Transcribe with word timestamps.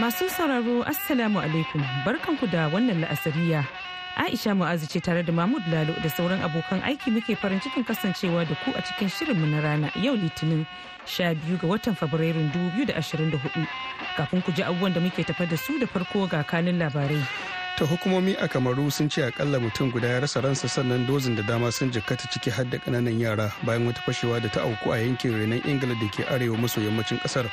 Masu 0.00 0.28
sauraro 0.30 0.82
Assalamu 0.84 1.40
alaikum 1.40 1.80
barkanku 2.04 2.46
da 2.52 2.68
wannan 2.68 3.00
la'asariya. 3.00 3.64
Aisha 4.16 4.52
Mu'azu 4.54 4.86
ce 4.88 5.00
tare 5.00 5.22
da 5.22 5.32
Mahmud 5.32 5.62
Lalo 5.72 5.94
da 6.02 6.08
sauran 6.08 6.40
abokan 6.44 6.82
aiki 6.84 7.10
muke 7.10 7.32
farin 7.36 7.60
cikin 7.60 7.84
kasancewa 7.84 8.44
da 8.48 8.54
ku 8.64 8.72
a 8.76 8.82
cikin 8.84 9.08
shirinmu 9.08 9.46
na 9.50 9.60
rana 9.64 9.88
yau 9.96 10.12
Litinin 10.16 10.66
12 11.06 11.60
ga 11.60 11.66
watan 11.66 11.96
Fabrairun 11.96 12.52
2024. 12.76 13.66
Kafin 14.16 14.42
ku 14.44 14.52
ji 14.52 14.62
abubuwan 14.62 14.92
da 14.92 15.00
muke 15.00 15.24
tafa 15.24 15.46
da 15.48 15.56
su 15.56 15.78
da 15.78 15.86
farko 15.86 16.28
ga 16.28 16.44
kanin 16.44 16.76
labarai. 16.78 17.24
ta 17.76 17.84
hukumomi 17.84 18.32
a 18.40 18.48
kamaru 18.48 18.90
sun 18.92 19.08
ce 19.08 19.20
akalla 19.24 19.60
mutum 19.60 19.92
guda 19.92 20.08
ya 20.08 20.20
rasa 20.20 20.40
ransa 20.40 20.68
sannan 20.68 21.04
dozin 21.06 21.36
da 21.36 21.42
dama 21.42 21.68
sun 21.72 21.90
jikkata 21.92 22.24
ciki 22.32 22.50
har 22.50 22.64
da 22.64 22.78
ƙananan 22.78 23.20
yara 23.20 23.52
bayan 23.68 23.84
wata 23.86 24.00
fashewa 24.00 24.40
da 24.40 24.48
ta 24.48 24.60
auku 24.64 24.92
a 24.92 24.96
yankin 24.96 25.36
renon 25.36 25.60
ingila 25.68 25.92
da 26.00 26.08
ke 26.08 26.24
arewa 26.32 26.56
maso 26.56 26.80
yammacin 26.80 27.20
ƙasar 27.20 27.44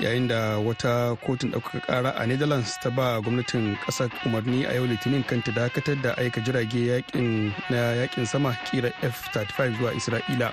yayin 0.00 0.28
da 0.28 0.58
wata 0.58 1.16
kotun 1.26 1.50
ɗaukaka 1.52 1.80
ƙara 1.86 2.10
a 2.16 2.26
netherlands 2.26 2.78
ta 2.82 2.90
ba 2.90 3.20
gwamnatin 3.20 3.76
ƙasar 3.86 4.10
umarni 4.26 4.64
a 4.66 4.74
yau 4.74 4.86
litinin 4.86 5.22
kan 5.26 5.42
ta 5.42 5.52
dakatar 5.52 5.96
da 6.02 6.14
aika 6.16 6.40
jirage 6.40 7.04
na 7.70 7.76
yaƙin 7.98 8.26
sama 8.26 8.54
kira 8.70 8.92
f-35 9.02 9.76
zuwa 9.78 9.92
isra'ila 9.94 10.52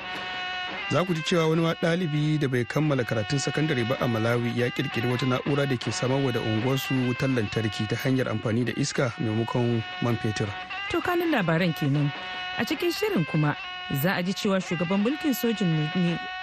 za 0.92 1.04
ku 1.06 1.14
ji 1.14 1.22
cewa 1.22 1.48
wani 1.50 1.62
ɗalibi 1.82 2.40
da 2.40 2.48
bai 2.48 2.66
kammala 2.66 3.04
karatun 3.04 3.40
sakandare 3.40 3.84
ba 3.90 3.98
a 4.02 4.08
malawi 4.08 4.54
ya 4.58 4.70
kirkiri 4.70 5.10
wata 5.10 5.26
na'ura 5.26 5.66
da 5.70 5.78
ke 5.78 5.92
samarwa 5.92 6.32
da 6.34 6.40
unguwarsu 6.40 6.94
wutar 7.10 7.30
lantarki 7.30 7.88
ta 7.90 7.96
hanyar 7.96 8.30
amfani 8.30 8.66
da 8.66 8.74
iska 8.78 9.14
maimakon 9.20 9.82
man 10.02 10.18
fetur 10.18 10.50
To 10.94 11.02
kanin 11.02 11.32
labaran 11.34 11.74
kenan. 11.74 12.14
A 12.58 12.64
cikin 12.66 12.92
shirin 12.92 13.26
kuma 13.26 13.56
za 13.92 14.16
a 14.16 14.22
ji 14.24 14.34
cewa 14.34 14.62
shugaban 14.62 15.04
mulkin 15.04 15.34
sojin 15.34 15.90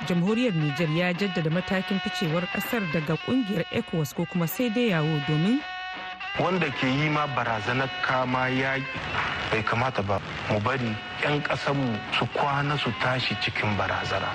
jamhuriyar 0.06 0.52
Nijar 0.55 0.91
ya 0.96 1.12
jaddada 1.12 1.50
matakin 1.50 1.98
ficewar 2.00 2.44
ƙasar 2.52 2.82
daga 2.92 3.16
ƙungiyar 3.16 3.64
ECOWAS 3.72 4.14
ko 4.14 4.27
kuma 4.27 4.46
sai 4.46 4.68
dai 4.68 4.90
yawo 4.92 5.20
domin 5.28 5.60
wanda 6.38 6.70
ke 6.70 6.86
yi 6.86 7.08
ma 7.08 7.27
barazanar 7.27 7.88
kama 8.05 8.48
yaƙi 8.52 8.84
bai 9.50 9.62
kamata 9.62 10.02
ba. 10.06 10.20
Mu 10.50 10.60
bari 10.60 10.92
'yan 11.24 11.40
ƙasanmu 11.42 11.98
su 12.18 12.27
kwana 12.36 12.77
su 12.78 12.92
tashi 13.00 13.34
cikin 13.40 13.77
barazana. 13.77 14.28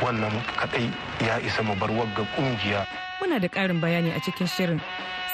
Wannan 0.00 0.38
kadai 0.56 0.86
ya 1.26 1.38
isa 1.42 1.62
mu 1.62 1.74
bar 1.74 1.90
wagga 1.90 2.22
ƙungiya 2.38 2.86
muna 3.20 3.40
da 3.40 3.48
ƙarin 3.48 3.80
bayani 3.80 4.14
a 4.14 4.20
cikin 4.20 4.46
shirin. 4.46 4.80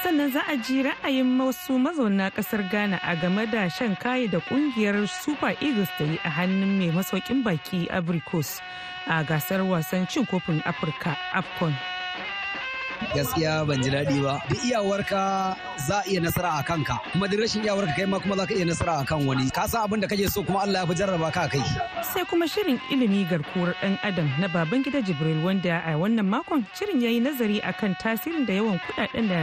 Sannan 0.03 0.31
za 0.33 0.41
a 0.49 0.57
ji 0.57 0.83
ra'ayin 0.83 1.37
wasu 1.41 1.79
mazauna 1.79 2.31
ƙasar 2.31 2.63
Ghana 2.71 2.99
a 3.03 3.17
game 3.17 3.45
da 3.47 3.69
shan 3.69 3.97
kayi 3.97 4.31
da 4.31 4.41
ƙungiyar 4.41 5.07
Super 5.09 5.53
Eagles 5.61 5.89
ta 5.99 6.05
yi 6.05 6.17
a 6.25 6.31
hannun 6.31 6.79
mai 6.79 6.89
masaukin 6.91 7.43
baki 7.45 7.87
Abricos 7.91 8.61
a 9.07 9.23
gasar 9.25 9.61
wasan 9.61 10.09
cin 10.09 10.25
kofin 10.27 10.63
Afirka 10.65 11.17
AFCON. 11.35 11.75
Gaskiya 13.15 13.67
ban 13.67 13.83
ji 13.83 13.91
daɗi 13.91 14.19
ba 14.23 14.35
duk 14.49 14.61
iyawarka 14.65 15.57
za 15.87 15.99
a 16.01 16.09
iya 16.09 16.21
nasara 16.21 16.51
a 16.59 16.63
kanka 16.63 16.97
kuma 17.13 17.27
duk 17.29 17.41
rashin 17.41 17.65
iyawarka 17.65 17.93
kai 17.97 18.07
ma 18.07 18.19
kuma 18.21 18.37
za 18.37 18.47
ka 18.47 18.55
iya 18.55 18.65
nasara 18.65 19.01
a 19.01 19.05
kan 19.05 19.27
wani 19.27 19.51
ka 19.51 19.67
san 19.67 19.83
abin 19.85 20.01
da 20.01 20.07
kake 20.09 20.29
so 20.31 20.43
kuma 20.43 20.63
Allah 20.63 20.85
ya 20.85 20.87
fi 20.87 20.95
jarraba 20.95 21.29
ka 21.33 21.49
kai 21.49 21.65
Sai 22.05 22.25
kuma 22.25 22.47
shirin 22.47 22.79
ilimi 22.91 23.25
garkuwar 23.27 23.75
ɗan 23.83 23.99
adam 24.03 24.29
na 24.41 24.49
baban 24.49 24.83
gida 24.85 25.01
Jibril 25.03 25.43
wanda 25.45 25.83
a 25.85 25.97
wannan 25.97 26.27
makon 26.29 26.65
shirin 26.77 27.01
ya 27.03 27.11
yi 27.11 27.21
nazari 27.21 27.61
akan 27.61 27.97
tasirin 27.99 28.47
da 28.47 28.53
yawan 28.55 28.79
kuɗaɗen 28.87 29.27
da 29.29 29.41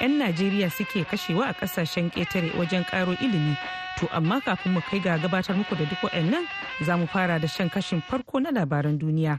'yan 0.00 0.18
Najeriya 0.18 0.70
suke 0.70 1.04
kashewa 1.06 1.48
a 1.50 1.54
ƙasashen 1.54 2.10
ƙetare 2.10 2.50
wajen 2.58 2.84
ƙaro 2.84 3.14
ilimi. 3.22 3.56
To 3.98 4.08
amma 4.12 4.40
kafin 4.42 4.72
mu 4.74 4.80
kai 4.82 4.98
ga 4.98 5.18
gabatar 5.18 5.54
muku 5.54 5.76
da 5.78 5.84
duk 5.86 6.00
waɗannan 6.02 6.44
za 6.84 6.96
mu 6.96 7.06
fara 7.06 7.38
da 7.38 7.46
shan 7.46 7.70
kashin 7.70 8.02
farko 8.02 8.40
na 8.42 8.50
labaran 8.50 8.98
duniya. 8.98 9.38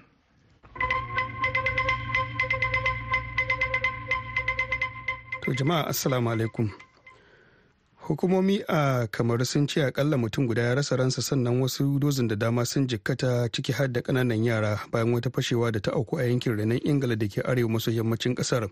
To 5.46 5.54
jama'a 5.54 5.88
assalamu 5.88 6.30
alaikum. 6.32 6.70
Hukumomi 8.08 8.64
a 8.68 9.08
kamar 9.12 9.46
sun 9.46 9.68
ce 9.68 9.78
akalla 9.86 10.18
mutum 10.18 10.48
guda 10.48 10.62
ya 10.62 10.76
rasa 10.76 10.96
ransa 10.98 11.22
sannan 11.22 11.62
wasu 11.62 12.00
dozin 12.00 12.28
da 12.28 12.36
dama 12.36 12.66
sun 12.66 12.88
jikkata 12.88 13.50
ciki 13.52 13.72
har 13.74 13.88
da 13.88 14.02
ƙananan 14.02 14.44
yara 14.46 14.80
bayan 14.92 15.14
wata 15.14 15.30
fashewa 15.30 15.72
da 15.72 15.80
ta 15.80 15.92
auku 15.92 16.18
a 16.20 16.24
yankin 16.30 16.58
renon 16.58 16.80
ingila 16.86 17.16
da 17.18 17.28
ke 17.28 17.42
arewa 17.46 17.70
maso 17.70 17.92
yammacin 17.92 18.36
ƙasar 18.36 18.70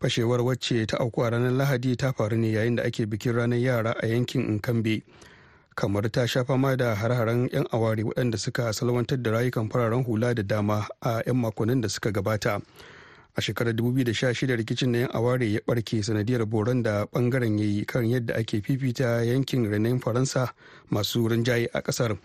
fashewar 0.00 0.40
wacce 0.44 0.86
ta 0.86 0.96
auku 1.00 1.22
a 1.24 1.30
ranar 1.30 1.52
lahadi 1.52 1.96
ta 1.96 2.12
faru 2.12 2.36
ne 2.36 2.52
yayin 2.52 2.76
da 2.76 2.82
ake 2.84 3.06
bikin 3.08 3.32
ranar 3.32 3.58
yara 3.60 3.96
a 4.02 4.06
yankin 4.06 4.60
nkambe 4.60 5.02
kamar 5.74 6.08
ta 6.12 6.26
sha 6.26 6.44
fama 6.44 6.76
da 6.76 6.94
har-haren 6.94 7.48
'yan 7.52 7.64
aware 7.72 8.04
waɗanda 8.04 8.36
suka 8.38 8.72
salwantar 8.72 9.16
da 9.22 9.30
rayukan 9.30 9.68
fararen 9.72 10.04
hula 10.04 10.34
da 10.34 10.42
dama 10.42 10.86
a 11.00 11.22
'yan 11.26 11.36
makonnin 11.36 11.80
da 11.80 11.88
suka 11.88 12.12
gabata. 12.12 12.60
A 13.36 13.40
shekarar 13.40 13.72
2016 13.74 14.56
rikicin 14.56 14.90
na 14.90 14.98
'yan 14.98 15.10
aware 15.12 15.44
ya 15.52 15.60
barke 15.66 16.02
sanadiyar 16.02 16.46
boron 16.46 16.82
da 16.82 17.04
ɓangaren 17.12 17.58
ya 17.58 17.64
yi 17.64 17.84
kan 17.84 18.04
yadda 18.08 18.34
ake 18.34 18.60
fifita 18.62 19.24
yankin 19.24 19.68
renon 19.70 20.00
faransa 20.00 20.52
masu 20.90 21.28
rinjaye 21.28 21.68
a 21.72 21.80
ƙasar 21.82 22.16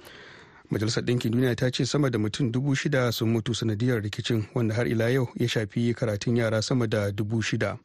majalisar 0.72 1.04
ɗinkin 1.04 1.32
duniya 1.32 1.56
ta 1.56 1.70
ce 1.72 1.86
sama 1.86 2.10
da 2.10 2.18
mutum 2.20 2.52
dubu 2.52 2.76
shida 2.76 3.12
sun 3.12 3.30
mutu 3.34 3.54
sanadiyar 3.54 4.02
rikicin 4.02 4.48
wanda 4.56 4.76
har 4.76 4.88
ila 4.88 5.10
yau 5.12 5.28
ya 5.36 5.48
shafi 5.48 5.94
karatun 5.94 6.38
yara 6.38 6.62
sama 6.62 6.88
da 6.88 7.12
dubu 7.12 7.42
shida. 7.44 7.78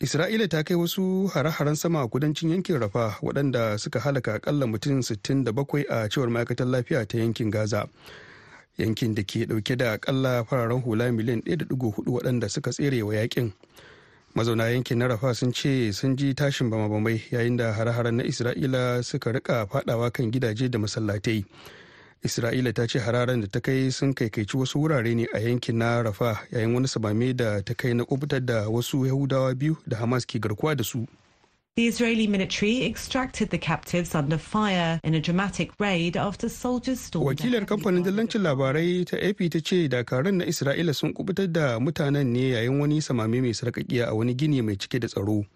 Isra'ila 0.00 0.48
ta 0.48 0.62
kai 0.62 0.74
wasu 0.78 1.26
hare-haren 1.34 1.76
sama 1.76 2.00
a 2.02 2.08
kudancin 2.08 2.50
yankin 2.50 2.78
rafa 2.80 3.18
waɗanda 3.20 3.78
suka 3.78 3.98
halaka 4.00 4.34
akalla 4.38 4.64
mutum 4.66 5.02
67 5.02 5.84
a 5.90 6.08
cewar 6.08 6.30
ma'aikatar 6.30 6.66
lafiya 6.70 7.04
ta 7.06 7.18
yankin 7.18 7.50
gaza. 7.50 7.88
Yankin 8.78 9.14
da 9.14 9.22
ke 9.22 9.44
ɗauke 9.46 9.76
da 9.76 9.92
akalla 9.92 10.44
fararen 10.44 10.80
hula 10.82 11.12
miliyan 11.12 11.40
1.4 11.42 12.06
waɗanda 12.06 12.48
suka 12.48 12.70
tsere 12.70 13.02
wa 13.02 13.14
yaƙin. 13.14 13.52
Mazauna 14.34 14.70
yankin 14.70 14.98
na 14.98 15.06
rafa 15.08 15.34
sun 15.34 15.52
ce 15.52 15.92
sun 15.92 16.16
ji 16.16 16.34
tashin 16.34 16.70
bama-bamai 16.70 17.20
yayin 17.30 17.56
da 17.56 17.72
hare-haren 17.72 18.14
na 18.16 18.24
isra'ila 18.24 19.02
suka 19.04 19.32
riƙa 19.32 19.66
fadawa 19.66 20.12
kan 20.12 20.30
gidaje 20.30 20.70
da 20.70 20.78
masallatai. 20.78 21.44
Isra'ila 22.22 22.72
ta 22.74 22.86
ce 22.86 22.98
hararen 22.98 23.40
da 23.40 23.46
ta 23.50 23.60
kai 23.60 23.90
sun 23.90 24.14
kaikaici 24.14 24.54
wasu 24.56 24.78
wurare 24.78 25.14
ne 25.14 25.26
a 25.34 25.38
yankin 25.40 25.78
na 25.78 26.02
rafa 26.02 26.38
yayin 26.52 26.74
wani 26.74 26.86
samame 26.88 27.34
da 27.36 27.60
ta 27.62 27.74
kai 27.74 27.92
na 27.94 28.04
kuɓutar 28.04 28.44
da 28.44 28.68
wasu 28.68 29.06
yahudawa 29.06 29.54
biyu 29.54 29.76
da 29.86 29.96
hamas 29.96 30.24
ke 30.26 30.38
garkuwa 30.38 30.76
da 30.76 30.84
su. 30.84 31.06
The 31.78 31.86
Israeli 31.86 32.26
military 32.26 32.84
extracted 32.84 33.50
the 33.50 33.56
captives 33.58 34.12
under 34.12 34.36
fire 34.36 34.98
in 35.04 35.14
a 35.14 35.20
dramatic 35.20 35.70
raid 35.78 36.16
after 36.16 36.48
soldiers 36.48 36.98
stormed. 36.98 37.38
Wakilar 37.38 37.64
kamfanin 37.70 38.02
dillancin 38.02 38.42
labarai 38.42 39.06
ta 39.06 39.16
AP 39.28 39.38
ta 39.54 39.60
ce 39.62 39.86
dakarun 39.88 40.38
na 40.42 40.44
Isra'ila 40.44 40.92
sun 40.92 41.14
kuɓutar 41.14 41.46
da 41.52 41.78
mutanen 41.78 42.26
ne 42.32 42.50
yayin 42.54 42.80
wani 42.80 42.98
samame 43.00 43.38
mai 43.40 43.54
sarkakiya 43.54 44.08
a 44.08 44.14
wani 44.16 44.34
gini 44.34 44.60
mai 44.60 44.74
cike 44.74 44.98
da 44.98 45.06
tsaro. 45.06 45.46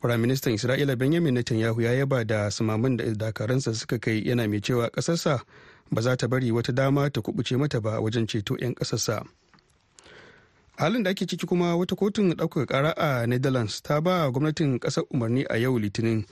Firaministan 0.00 0.56
Isra'ila 0.56 0.96
Benjamin 0.96 1.34
Netanyahu 1.36 1.82
ya 1.82 1.92
yaba 1.92 2.24
da 2.26 2.48
samamin 2.48 2.96
da 2.96 3.04
dakaransa 3.12 3.74
suka 3.74 3.98
kai 3.98 4.24
yana 4.24 4.48
mai 4.48 4.60
cewa 4.64 4.88
ƙasarsa 4.96 5.40
ba 5.92 6.00
za 6.00 6.16
ta 6.16 6.26
bari 6.26 6.48
wata 6.52 6.72
dama 6.72 7.10
ta 7.10 7.20
kubuce 7.20 7.58
mata 7.60 7.82
ba 7.84 8.00
wajen 8.00 8.24
ceto 8.26 8.56
'yan 8.56 8.72
ƙasarsa. 8.80 9.28
Halin 10.76 11.02
da 11.02 11.10
ake 11.10 11.26
ciki 11.26 11.46
kuma 11.46 11.76
wata 11.76 11.94
kotun 11.96 12.32
ɗaukaka 12.34 12.66
ƙara 12.66 12.90
a 12.96 13.26
netherlands 13.26 13.80
ta 13.82 14.00
ba 14.00 14.30
gwamnatin 14.30 14.78
ƙasar 14.80 15.04
umarni 15.10 15.44
a 15.50 15.56
yau 15.58 15.78
litinin 15.78 16.26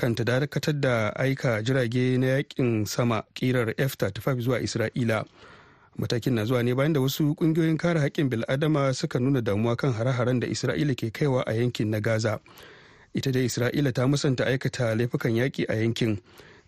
kan 0.00 0.14
ta 0.16 0.24
dakatar 0.24 0.80
da 0.80 1.12
aika 1.16 1.60
jirage 1.62 2.16
na 2.18 2.26
yaƙin 2.40 2.86
sama 2.86 3.22
kirar 3.34 3.74
f-35 3.76 4.40
zuwa 4.40 4.60
isra'ila. 4.60 5.24
Matakin 5.98 6.34
na 6.34 6.44
zuwa 6.48 6.62
ne 6.64 6.72
bayan 6.74 6.92
da 6.92 7.00
wasu 7.00 7.34
ƙungiyoyin 7.36 7.76
kare 7.76 8.00
haƙƙin 8.00 8.30
bil'adama 8.30 8.94
suka 8.96 9.18
nuna 9.20 9.42
damuwa 9.42 9.76
kan 9.76 9.92
hare-haren 9.92 10.40
da 10.40 10.46
isra'ila 10.48 10.94
ke 10.96 11.10
kaiwa 11.12 11.42
a 11.46 11.52
yankin 11.52 11.90
na 11.90 12.00
gaza. 12.00 12.40
Ita 13.14 13.28
dai 13.32 13.44
isra'ila 13.44 13.92
ta 13.92 14.06
musanta 14.08 14.44
aikata 14.48 14.94
laifukan 14.96 15.36
yaƙi 15.36 15.66
a 15.68 15.74
yankin 15.76 16.16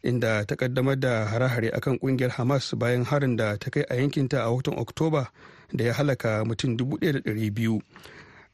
inda 0.04 0.44
ta 0.44 0.54
kaddamar 0.56 1.00
da 1.00 1.24
hare-hare 1.24 1.70
akan 1.72 1.98
ƙungiyar 2.04 2.30
hamas 2.36 2.74
bayan 2.76 3.04
harin 3.08 3.36
da 3.36 3.56
ta 3.56 3.70
kai 3.70 3.84
a 3.88 3.94
yankinta 3.96 4.42
a 4.44 4.50
watan 4.52 4.74
oktoba 4.76 5.26
da 5.72 5.84
ya 5.84 5.92
halaka 5.94 6.44
mutum 6.44 6.76
1,200 6.76 7.80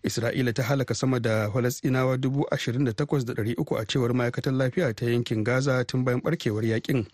isra'ila 0.02 0.52
ta 0.52 0.62
halaka 0.62 0.94
sama 0.94 1.20
da 1.20 1.50
falasɗinawa 1.50 2.16
28,300 2.16 3.78
a 3.80 3.84
cewar 3.86 4.14
ma'aikatar 4.14 4.52
lafiya 4.54 4.94
ta 4.94 5.06
yankin 5.06 5.44
gaza 5.44 5.84
tun 5.84 6.04
bayan 6.04 6.20
barkewar 6.22 6.64
yaƙin 6.64 7.06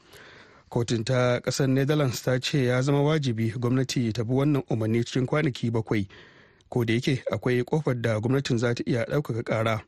kotun 0.69 1.05
ta 1.05 1.41
ƙasar 1.41 1.69
netherlands 1.69 2.23
ta 2.23 2.39
ce 2.41 2.65
ya 2.65 2.83
zama 2.83 3.03
wajibi 3.03 3.51
gwamnati 3.57 4.13
ta 4.13 4.25
bi 4.25 4.33
wannan 4.35 4.63
umarni 4.71 5.05
cikin 5.05 5.27
kwanaki 5.27 5.71
bakwai. 5.71 6.09
Ko 6.69 6.85
da 6.85 6.93
yake 6.95 7.23
akwai 7.33 7.63
ƙofar 7.65 8.01
da 8.03 8.19
gwamnatin 8.21 8.59
za 8.59 8.75
ta 8.75 8.83
iya 8.87 9.05
ɗaukaka 9.05 9.43
ƙara. 9.43 9.81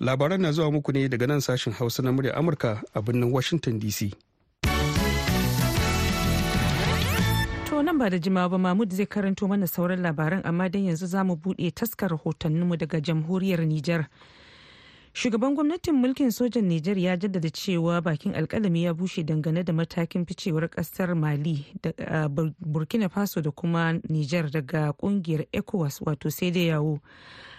Labaran 0.00 0.40
na 0.40 0.52
zuwa 0.52 0.70
muku 0.72 0.92
ne 0.92 1.08
daga 1.08 1.26
nan 1.26 1.40
sashen 1.40 1.72
hausa 1.72 2.02
na 2.02 2.12
murya 2.12 2.34
amurka 2.36 2.82
a 2.94 3.02
birnin 3.02 3.32
washington 3.32 3.80
dc 3.80 4.12
To 7.76 7.82
nan 7.82 7.98
ba 7.98 8.08
da 8.10 8.16
jimawa 8.18 8.48
ba 8.50 8.58
Mahmud 8.58 8.90
zai 8.92 9.04
karanto 9.06 9.46
mana 9.48 9.66
sauran 9.66 10.00
labaran 10.00 10.40
amma 10.44 10.68
dan 10.68 10.84
yanzu 10.84 11.06
za 11.06 11.24
mu 11.24 11.36
buɗe 11.36 11.70
taskar 11.74 12.08
rahotanninmu 12.10 12.76
daga 12.78 13.00
jamhuriyar 13.00 13.66
Nijar. 13.68 14.08
Shugaban 15.12 15.54
gwamnatin 15.54 15.92
mulkin 15.94 16.30
sojan 16.32 16.64
Nijar 16.64 16.96
ya 16.98 17.16
jaddada 17.16 17.50
cewa 17.52 18.00
bakin 18.00 18.32
alkalami 18.34 18.84
ya 18.84 18.94
bushe 18.94 19.22
dangane 19.24 19.62
da 19.64 19.72
matakin 19.72 20.24
ficewar 20.24 20.68
ƙasar 20.70 21.14
Mali 21.14 21.66
da 21.82 21.92
Burkina 22.64 23.10
Faso 23.10 23.42
da 23.42 23.50
kuma 23.50 23.92
Nijar 24.08 24.48
daga 24.50 24.92
ƙungiyar 24.96 25.44
ECOWAS 25.52 26.00
wato 26.00 26.30
sai 26.32 26.50
da 26.50 26.60
yawo. 26.60 27.00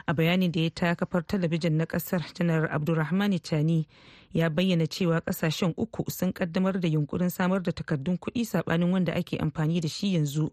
A 0.07 0.13
bayanin 0.15 0.51
da 0.51 0.61
ya 0.61 0.69
ta 0.73 0.95
kafar 0.95 1.21
talabijin 1.27 1.73
na 1.77 1.85
ƙasar 1.85 2.25
janar 2.33 2.71
Abdulrahman 2.73 3.37
Tani 3.39 3.85
ya 4.33 4.49
bayyana 4.49 4.87
cewa 4.87 5.21
ƙasashen 5.21 5.73
uku 5.77 6.09
sun 6.11 6.33
kaddamar 6.33 6.79
da 6.79 6.87
yunkurin 6.87 7.29
samar 7.29 7.61
da 7.63 7.71
takardun 7.71 8.17
kuɗi 8.17 8.45
sabanin 8.45 8.91
wanda 8.91 9.13
ake 9.13 9.37
amfani 9.37 9.81
da 9.81 9.87
shi 9.87 10.13
yanzu 10.15 10.51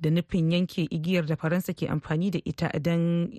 da 0.00 0.10
nufin 0.10 0.50
yanke 0.52 0.86
igiyar 0.90 1.26
da 1.26 1.36
Faransa 1.36 1.72
ke 1.74 1.88
amfani 1.88 2.30
da 2.30 2.38
ita 2.44 2.70
don 2.80 3.30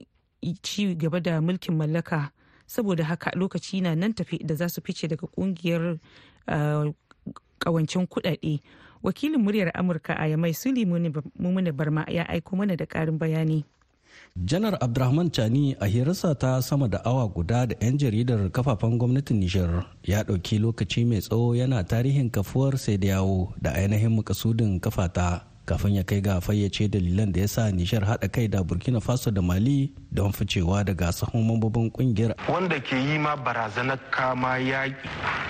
ci 0.62 0.96
gaba 0.96 1.20
da 1.22 1.42
mulkin 1.42 1.76
mallaka. 1.78 2.32
saboda 2.68 3.04
haka 3.04 3.32
lokaci 3.36 3.82
na 3.82 3.96
nan 3.96 4.14
tafi 4.14 4.38
da 4.44 4.56
za 4.56 4.70
su 4.70 4.82
fice 4.82 5.08
daga 5.08 5.28
ƙungiyar 5.28 6.00
kawancin 7.60 8.08
kudade 8.08 8.60
wakilin 9.04 9.42
muryar 9.42 9.72
amurka 9.74 10.14
a 10.20 10.28
yamai 10.28 10.54
suli 10.54 10.86
mumuni 10.86 11.72
barma 11.72 12.06
ya 12.12 12.28
aiko 12.30 12.56
mana 12.56 12.76
da 12.76 12.86
karin 12.86 13.18
bayani 13.18 13.64
janar 14.46 14.78
abdulrahman 14.82 15.32
chani 15.32 15.76
a 15.80 15.86
hirarsa 15.86 16.36
ta 16.38 16.62
sama 16.62 16.88
da 16.88 17.02
awa 17.06 17.28
guda 17.28 17.66
da 17.68 17.76
'yan 17.82 17.98
jaridar 17.98 18.50
kafafen 18.52 18.98
gwamnatin 18.98 19.40
nijar 19.40 19.86
ya 20.04 20.24
ɗauki 20.24 20.60
lokaci 20.60 21.06
mai 21.06 21.22
tsawo 21.22 21.56
yana 21.56 21.84
tarihin 21.84 22.30
kafuwar 22.30 22.78
sai 22.78 22.98
da 22.98 23.08
yawo 23.08 23.54
da 23.62 23.72
ainihin 23.74 24.14
makasudin 24.16 24.80
kafata 24.80 25.42
kafin 25.68 25.96
ya 26.00 26.04
kai 26.08 26.22
ga 26.24 26.40
fayyace 26.42 26.88
dalilan 26.88 27.28
da 27.32 27.42
ya 27.44 27.48
sa 27.48 27.68
nishar 27.72 28.00
haɗa 28.06 28.32
kai 28.32 28.48
da 28.48 28.64
burkina 28.64 29.02
faso 29.04 29.32
da 29.32 29.42
mali 29.42 29.92
don 30.12 30.32
ficewa 30.32 30.80
daga 30.86 31.12
sahun 31.12 31.44
mambobin 31.44 31.92
ƙungiyar 31.92 32.32
wanda 32.48 32.80
ke 32.80 32.96
yi 32.96 33.20
ma 33.20 33.36
barazanar 33.36 34.00
kama 34.12 34.56
yaƙi 34.64 34.96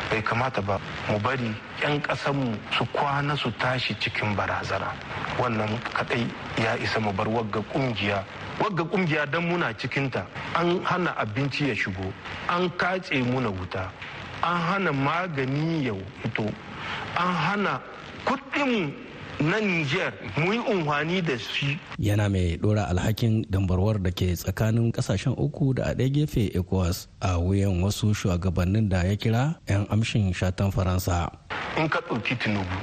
bai 0.10 0.22
kamata 0.26 0.62
ba 0.66 0.82
mu 1.12 1.20
bari 1.20 1.54
'yan 1.84 2.02
ƙasanmu 2.02 2.58
su 2.74 2.86
kwana 2.90 3.38
su 3.38 3.52
tashi 3.62 3.94
cikin 4.02 4.34
barazana. 4.36 4.90
Wannan 5.38 5.78
kadai 5.94 6.26
ya 6.58 6.74
isa 6.82 7.00
mu 7.00 7.14
bar 7.14 7.28
wagga 7.30 7.62
ƙungiya 7.70 8.24
wagga 8.60 8.84
ƙungiya 8.84 9.30
don 9.32 9.46
muna 9.50 9.74
cikinta 9.74 10.26
an 10.56 10.80
hana 10.84 11.14
abinci 11.18 11.68
ya 11.70 11.76
shigo 11.76 12.12
an 12.50 12.70
kace 12.78 13.22
muna 13.24 13.50
wuta 13.54 13.92
an 14.44 14.58
hana 14.62 14.92
magani 14.94 15.86
ya 15.86 15.94
fito 16.24 16.46
an 17.18 17.34
hana 17.34 17.82
kuɗin 18.26 18.94
na 19.40 19.60
Niger 19.62 20.14
mu 20.38 20.50
yi 20.54 20.58
unhwani 20.60 21.22
da 21.22 21.38
shi. 21.38 21.78
Yana 22.02 22.26
mai 22.30 22.58
dora 22.58 22.90
alhakin 22.90 23.46
dambarwar 23.46 24.02
da 24.02 24.10
ke 24.10 24.34
tsakanin 24.34 24.90
ƙasashen 24.92 25.38
uku 25.38 25.74
da 25.78 25.84
a 25.92 25.94
ɗaya 25.94 26.10
gefe 26.26 26.50
ECOWAS 26.58 27.06
a 27.22 27.38
wuyan 27.38 27.78
wasu 27.86 28.18
shugabannin 28.18 28.90
da 28.90 29.06
ya 29.06 29.14
kira 29.14 29.54
'yan 29.70 29.86
amshin 29.94 30.34
shatan 30.34 30.74
Faransa. 30.74 31.30
In 31.78 31.86
ka 31.88 32.02
ɗauki 32.10 32.34
Tinubu, 32.34 32.78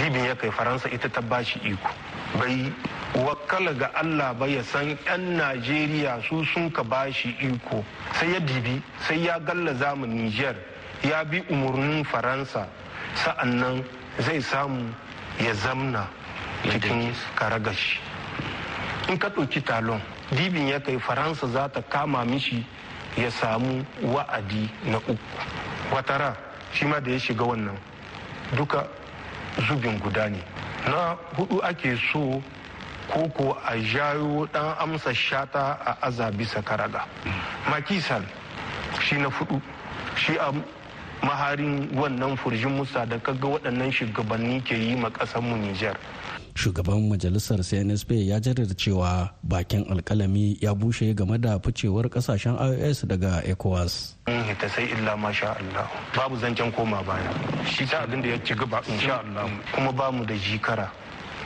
Libin 0.00 0.24
ya 0.24 0.34
kai 0.34 0.48
Faransa 0.48 0.88
ita 0.88 1.08
ta 1.12 1.20
bashi 1.20 1.60
iko. 1.60 1.92
Bai 2.40 2.72
wakala 3.14 3.72
ga 3.74 3.90
Allah 3.94 4.34
ba 4.34 4.46
ya 4.46 4.62
san 4.62 4.96
'yan 5.06 5.36
Najeriya 5.36 6.20
su 6.28 6.44
sun 6.44 6.70
ka 6.70 6.82
bashi 6.82 7.34
iko. 7.40 7.84
Sai 8.14 8.32
ya 8.32 8.40
dibi, 8.40 8.82
sai 9.06 9.24
ya 9.24 9.38
galla 9.38 9.74
za 9.74 9.94
mu 9.94 10.06
Niger, 10.06 10.56
ya 11.02 11.24
bi 11.24 11.42
umarnin 11.50 12.04
Faransa, 12.04 12.68
sa'an 13.14 13.56
nan 13.58 13.84
zai 14.20 14.40
samu 14.42 14.92
ya 15.38 15.54
zamna 15.54 16.06
cikin 16.66 17.12
karagashi 17.38 17.98
in 19.08 19.16
ka 19.18 19.28
ɗauki 19.28 19.60
talon 19.62 20.00
dibin 20.32 20.68
ya 20.68 20.80
kai 20.80 20.98
faransa 20.98 21.46
za 21.48 21.68
ta 21.68 21.80
kama 21.82 22.24
mishi 22.24 22.64
ya 23.16 23.30
samu 23.30 23.84
wa'adi 24.02 24.68
na 24.84 24.98
uku. 24.98 25.16
Watara 25.94 26.36
shi 26.72 26.84
ma 26.84 27.00
da 27.00 27.10
ya 27.10 27.18
shiga 27.18 27.44
wannan 27.44 27.78
duka 28.56 28.86
zubin 29.68 29.98
guda 29.98 30.28
ne. 30.28 30.42
Na 30.86 31.16
huɗu 31.36 31.60
ake 31.64 31.96
so 32.12 32.42
koko 33.08 33.56
a 33.64 33.76
jayo 33.80 34.46
dan 34.52 34.76
amsa 34.78 35.14
shata 35.14 35.78
a 35.86 35.96
aza 36.08 36.30
bisa 36.32 36.62
karaga. 36.62 37.04
Makisal 37.70 38.22
shi 39.02 39.16
na 39.18 39.30
fudu 39.30 39.60
shi 40.16 40.36
a 40.36 40.52
maharin 41.22 41.88
wannan 41.96 42.36
furjin 42.36 42.70
musa 42.76 43.06
da 43.06 43.18
kaga 43.18 43.46
waɗannan 43.58 43.90
shugabanni 43.92 44.62
ke 44.64 44.74
yi 44.76 44.94
ma 44.96 45.08
mu 45.40 45.56
Nijar. 45.56 45.96
Shugaban 46.54 47.06
majalisar 47.08 47.62
CNSP 47.62 48.10
ya 48.26 48.40
jaddada 48.40 48.74
cewa 48.74 49.30
bakin 49.44 49.84
alkalami 49.90 50.58
ya 50.60 50.74
bushe 50.74 51.14
game 51.14 51.38
da 51.38 51.58
ficewar 51.58 52.08
ƙasashen 52.10 52.58
IOS 52.58 53.06
daga 53.06 53.42
ECOWAS. 53.46 54.14
ta 54.58 54.66
sai 54.68 54.90
illa 54.90 55.16
masha 55.16 55.54
Allah. 55.54 55.86
Babu 56.16 56.34
zancen 56.36 56.74
koma 56.74 56.98
baya. 57.06 57.30
Shi 57.64 57.86
ta 57.86 58.02
abin 58.02 58.22
da 58.22 58.28
ya 58.34 58.38
ci 58.42 58.54
gaba 58.54 58.82
insha 58.90 59.22
Allah. 59.22 59.46
Kuma 59.72 59.92
ba 59.92 60.10
mu 60.10 60.24
da 60.26 60.34
jikara. 60.34 60.90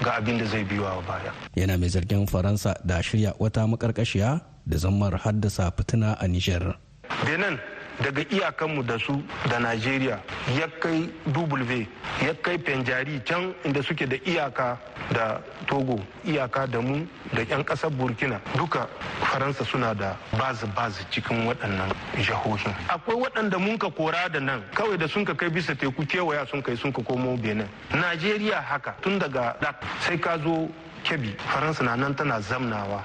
Ga 0.03 0.19
abin 0.19 0.39
da 0.39 0.45
zai 0.47 0.65
biyo 0.65 0.83
baya. 1.07 1.33
Yana 1.57 1.79
mai 1.79 1.89
zargin 1.89 2.27
Faransa 2.27 2.75
da 2.85 3.01
shirya 3.03 3.35
wata 3.39 3.67
makarkashiya 3.67 4.41
da 4.67 4.77
zammar 4.77 5.15
haddasa 5.19 5.71
fitina 5.77 6.17
a 6.21 6.27
Nijar. 6.29 6.77
Benin 7.25 7.59
daga 8.03 8.23
iyakanmu 8.31 8.83
da 8.83 8.99
su 8.99 9.23
da 9.51 9.59
Najeriya 9.59 10.19
ya 10.59 10.69
kai 10.81 11.09
W 11.27 11.87
ya 12.27 12.35
kai 12.43 12.59
Penjari 12.59 13.21
can 13.25 13.55
inda 13.65 13.83
suke 13.83 14.07
da 14.07 14.17
iyaka 14.27 14.79
da 15.13 15.41
Togo 15.67 15.99
iyaka 16.25 16.67
da 16.67 16.81
mu 16.81 17.07
da 17.33 17.43
'yan 17.43 17.63
ƙasar 17.65 17.91
Burkina 17.91 18.41
duka 18.57 18.89
Faransa 19.21 19.65
suna 19.65 19.95
da 19.95 20.17
bazi-bazi 20.33 21.05
cikin 21.11 21.47
waɗannan 21.47 21.93
jihohin. 22.19 22.75
Akwai 22.89 23.17
waɗanda 23.17 23.59
mun 23.59 23.79
ka 23.79 23.91
kora 23.91 24.29
da 24.29 24.41
nan 24.41 24.63
kawai 24.75 24.97
da 24.99 25.07
sun 25.09 25.25
ka 25.25 25.35
kai 25.35 25.49
bisa 25.51 25.75
teku 25.75 26.05
kewaya 26.07 26.47
sun 26.49 26.63
kai 26.63 26.77
sun 26.77 26.93
ka 26.93 27.03
komo 27.03 27.37
Benin. 27.37 27.69
Najeriya 27.93 28.61
haka 28.63 28.95
tun 29.03 29.19
daga 29.19 29.57
sai 30.01 30.19
ka 30.19 30.39
zo 30.39 30.69
Kebbi 31.05 31.35
Faransa 31.39 31.83
na 31.83 31.97
nan 31.97 32.15
tana 32.15 32.41
zamnawa 32.41 33.03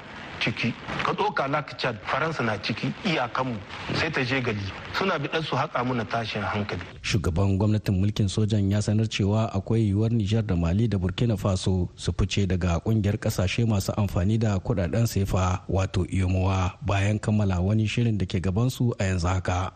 ciki. 0.48 0.74
Ka 1.04 1.12
ɗauka 1.14 1.48
lak 1.52 1.78
chad 1.78 1.96
faransa 2.06 2.44
na 2.44 2.58
ciki 2.58 2.92
iyakanmu 3.06 3.56
sai 3.96 4.10
ta 4.12 4.24
je 4.24 4.40
gali 4.42 4.64
suna 4.94 5.20
biɗar 5.20 5.44
su 5.44 5.56
haƙa 5.56 5.84
muna 5.86 6.06
tashin 6.06 6.42
hankali. 6.42 6.82
Shugaban 7.04 7.58
gwamnatin 7.58 8.00
mulkin 8.00 8.30
sojan 8.30 8.72
ya 8.72 8.80
sanar 8.82 9.08
cewa 9.08 9.52
akwai 9.54 9.84
yiwuwar 9.92 10.12
nijar 10.12 10.44
da 10.46 10.56
mali 10.56 10.88
da 10.88 10.98
burkina 10.98 11.38
faso 11.38 11.90
su 11.96 12.12
fice 12.14 12.48
daga 12.48 12.80
ƙungiyar 12.80 13.18
ƙasashe 13.20 13.68
masu 13.68 13.92
amfani 13.98 14.40
da 14.40 14.58
kuɗaɗen 14.60 15.08
sefa 15.08 15.62
wato 15.70 16.06
iyomowa 16.08 16.72
bayan 16.82 17.20
kammala 17.20 17.60
wani 17.62 17.86
shirin 17.88 18.18
da 18.18 18.26
ke 18.26 18.40
gabansu 18.42 18.94
a 19.00 19.04
yanzu 19.04 19.28
haka. 19.28 19.72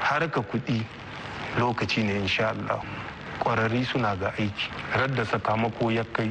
Harka 0.00 0.40
kuɗi 0.42 0.82
lokaci 1.58 2.04
ne 2.04 2.18
insha 2.20 2.50
Allah. 2.50 2.82
Ƙwararri 3.40 3.84
suna 3.86 4.16
ga 4.16 4.32
aiki. 4.38 4.68
Radda 4.96 5.24
sakamako 5.24 5.92
ya 5.94 6.04
kai 6.12 6.30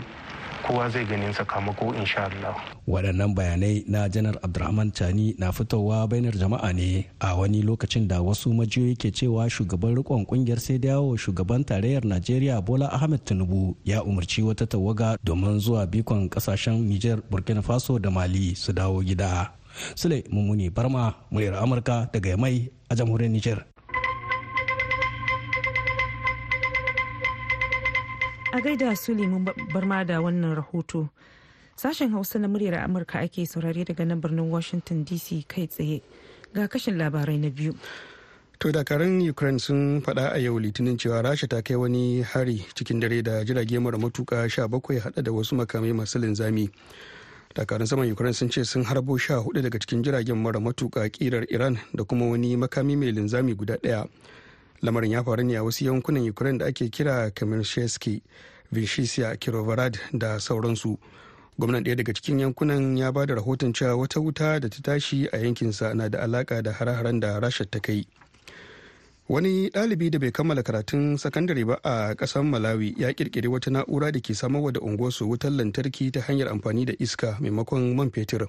kowa 0.68 0.90
zai 0.90 1.06
ganin 1.06 1.34
sakamako 1.34 1.94
insha 1.96 2.26
Allah. 2.26 2.56
waɗannan 2.88 3.34
bayanai 3.36 3.86
na 3.88 4.10
janar 4.10 4.38
abdulrahman 4.44 4.92
tani 4.92 5.36
na 5.38 5.52
fitowa 5.52 6.08
bainar 6.08 6.34
jama'a 6.38 6.74
ne 6.74 7.06
a 7.20 7.36
wani 7.38 7.62
lokacin 7.62 8.08
da 8.08 8.22
wasu 8.22 8.54
majiyoyi 8.54 8.96
ke 8.98 9.12
cewa 9.12 9.50
shugaban 9.50 9.96
rikon 9.96 10.26
ƙungiyar 10.26 10.60
sai 10.60 10.78
da 10.78 10.90
yawo 10.98 11.18
shugaban 11.18 11.64
tarayyar 11.66 12.06
najeriya 12.06 12.62
bola 12.62 12.90
ahmed 12.94 13.22
tinubu 13.26 13.76
ya 13.86 14.04
umarci 14.04 14.42
wata 14.42 14.66
tawaga 14.68 15.18
domin 15.24 15.60
zuwa 15.60 15.86
bikon 15.86 16.30
ƙasashen 16.30 16.82
niger 16.90 17.22
burkina 17.30 17.62
faso 17.62 18.00
da 18.00 18.10
mali 18.12 18.56
su 18.56 18.74
dawo 18.74 19.02
gida 19.04 19.52
sule 19.96 20.24
mummuni 20.32 20.70
barma 20.70 21.14
muryar 21.32 21.56
amurka 21.62 22.10
daga 22.14 22.38
mai 22.38 22.70
a 22.90 22.96
jamhuriyar 22.96 23.32
niger 23.32 23.60
a 28.56 28.62
gaida 28.62 28.96
Suleiman 28.96 29.44
barma 29.74 30.06
da 30.06 30.22
wannan 30.22 30.56
rahoto. 30.56 31.10
Sashen 31.76 32.12
Hausa 32.12 32.40
na 32.40 32.48
muryar 32.48 32.80
Amurka 32.88 33.20
ake 33.20 33.46
saurare 33.46 33.84
daga 33.86 34.06
nan 34.08 34.22
birnin 34.22 34.50
Washington 34.50 35.04
DC 35.04 35.46
kai 35.48 35.68
tsaye 35.68 36.02
ga 36.54 36.68
kashin 36.68 36.96
labarai 36.96 37.38
na 37.38 37.50
biyu. 37.50 37.76
To 38.60 38.72
dakarun 38.72 39.20
Ukraine 39.28 39.60
sun 39.60 40.02
faɗa 40.02 40.32
a 40.34 40.40
yau 40.40 40.58
litinin 40.58 40.96
cewa 40.98 41.22
Rasha 41.22 41.50
ta 41.50 41.62
kai 41.62 41.76
wani 41.76 42.22
hari 42.22 42.64
cikin 42.76 43.02
dare 43.02 43.22
da 43.22 43.44
jirage 43.44 43.78
mara 43.82 43.98
matuka 43.98 44.48
17 44.48 45.00
hada 45.04 45.22
da 45.22 45.32
wasu 45.32 45.56
makamai 45.60 45.92
masu 45.92 46.20
linzami. 46.20 46.72
dakarun 47.56 47.88
saman 47.88 48.12
ukraine 48.12 48.34
sun 48.34 48.50
ce 48.50 48.64
sun 48.64 48.84
harbo 48.84 49.18
sha 49.18 49.36
huɗu 49.40 49.62
daga 49.64 49.80
cikin 49.80 50.04
jiragen 50.04 50.36
mara 50.38 50.60
matuka 50.60 51.10
kirar 51.10 51.44
iran 51.50 51.78
da 51.94 52.04
kuma 52.04 52.28
wani 52.28 52.56
makami 52.58 52.96
mai 52.96 53.12
linzami 53.12 53.56
guda 53.56 53.76
ɗaya 53.80 54.08
lamarin 54.86 55.12
ya 55.12 55.24
faru 55.24 55.44
ne 55.44 55.56
a 55.58 55.64
wasu 55.64 55.86
yankunan 55.86 56.30
ukraine 56.30 56.58
da 56.60 56.66
ake 56.66 56.90
kira 56.90 57.32
kamersheski 57.32 58.22
vinshisia 58.72 59.36
kirovarad 59.38 59.98
da 60.14 60.40
sauransu. 60.40 60.98
Gwamnan 61.60 61.84
ɗaya 61.84 61.96
daga 61.96 62.14
cikin 62.14 62.40
yankunan 62.40 62.98
ya 62.98 63.12
ba 63.12 63.26
da 63.26 63.36
rahoton 63.36 63.74
cewa 63.74 63.96
wata 63.96 64.20
wuta 64.20 64.60
da 64.60 64.70
ta 64.70 64.78
tashi 64.84 65.28
a 65.34 65.38
yankinsa 65.38 65.94
na 65.96 66.10
da 66.10 66.20
alaka 66.22 66.62
da 66.62 66.72
hare-haren 66.72 67.20
da 67.20 67.40
rasha 67.40 67.66
ta 67.66 67.80
kai. 67.80 68.06
Wani 69.30 69.70
ɗalibi 69.70 70.10
da 70.12 70.20
bai 70.20 70.32
kammala 70.32 70.62
karatun 70.64 71.18
sakandare 71.18 71.66
ba 71.66 71.80
a 71.84 72.14
ƙasar 72.16 72.44
malawi 72.44 72.94
ya 72.98 73.10
ƙirƙiri 73.10 73.48
wata 73.50 73.72
na'ura 73.72 74.12
da 74.12 74.20
ke 74.20 74.36
samarwa 74.36 74.72
da 74.74 74.80
unguwarsu 74.80 75.26
wutar 75.26 75.50
lantarki 75.52 76.12
ta 76.12 76.22
hanyar 76.22 76.50
amfani 76.54 76.86
da 76.86 76.94
iska 77.00 77.38
maimakon 77.42 77.96
man 77.96 78.12
fetur. 78.12 78.48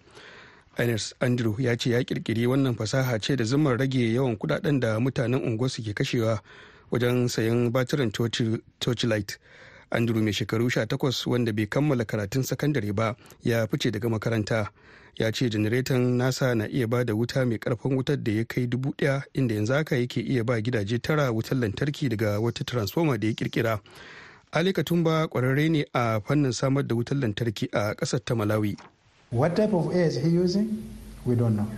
Ines 0.79 1.15
andrew 1.21 1.55
ya 1.59 1.77
ce 1.77 1.91
ya 1.91 2.01
ƙirƙiri 2.05 2.47
wannan 2.47 2.75
fasaha 2.77 3.19
ce 3.21 3.37
da 3.37 3.45
zumar 3.45 3.79
rage 3.79 4.13
yawan 4.15 4.37
kuɗaɗen 4.37 4.81
da 4.81 4.99
mutanen 5.01 5.41
unguwarsu 5.43 5.83
ke 5.83 5.95
kashewa 5.95 6.41
wajen 6.91 7.29
sayan 7.29 7.71
batirin 7.73 8.13
torchlight. 8.81 9.39
Andrew 9.91 10.23
mai 10.23 10.33
shekaru 10.33 10.67
18 10.71 11.27
wanda 11.31 11.53
bai 11.53 11.67
kammala 11.67 12.05
karatun 12.05 12.43
sakandare 12.43 12.93
ba 12.95 13.17
ya 13.43 13.67
fice 13.67 13.91
daga 13.91 14.09
makaranta. 14.09 14.69
Ya 15.17 15.31
ce 15.33 15.49
janareton 15.51 16.17
nasa 16.19 16.55
na 16.55 16.67
iya 16.69 16.87
ba 16.87 17.05
da 17.05 17.15
wuta 17.15 17.47
mai 17.47 17.59
ƙarfin 17.59 17.97
wutar 17.97 18.23
da 18.23 18.33
ya 18.33 18.45
kai 18.45 18.67
dubu 18.67 18.93
ɗaya 18.99 19.23
inda 19.35 19.55
yanzu 19.55 19.73
haka 19.73 19.97
yake 19.97 20.21
iya 20.21 20.45
ba 20.45 20.61
gidaje 20.61 20.99
tara 21.03 21.33
wutar 21.33 21.59
lantarki 21.59 22.09
daga 22.09 22.41
wata 22.41 22.65
transformer 22.65 23.19
da 23.19 23.27
ya 23.29 23.33
kirkira 23.35 23.81
ali 24.53 24.73
katumba 24.73 25.29
kwararre 25.29 25.69
ne 25.71 25.85
a 25.95 26.21
fannin 26.21 26.53
samar 26.53 26.83
da 26.87 26.95
wutar 26.95 27.17
lantarki 27.19 27.69
a 27.73 27.95
ƙasar 27.95 28.21
ta 28.25 28.35
malawi. 28.35 28.77
What 29.37 29.53
type 29.55 29.73
of 29.77 29.93
air 29.95 30.07
is 30.09 30.17
he 30.17 30.29
using? 30.33 30.81
We 31.29 31.35
don't 31.37 31.57
know. 31.57 31.69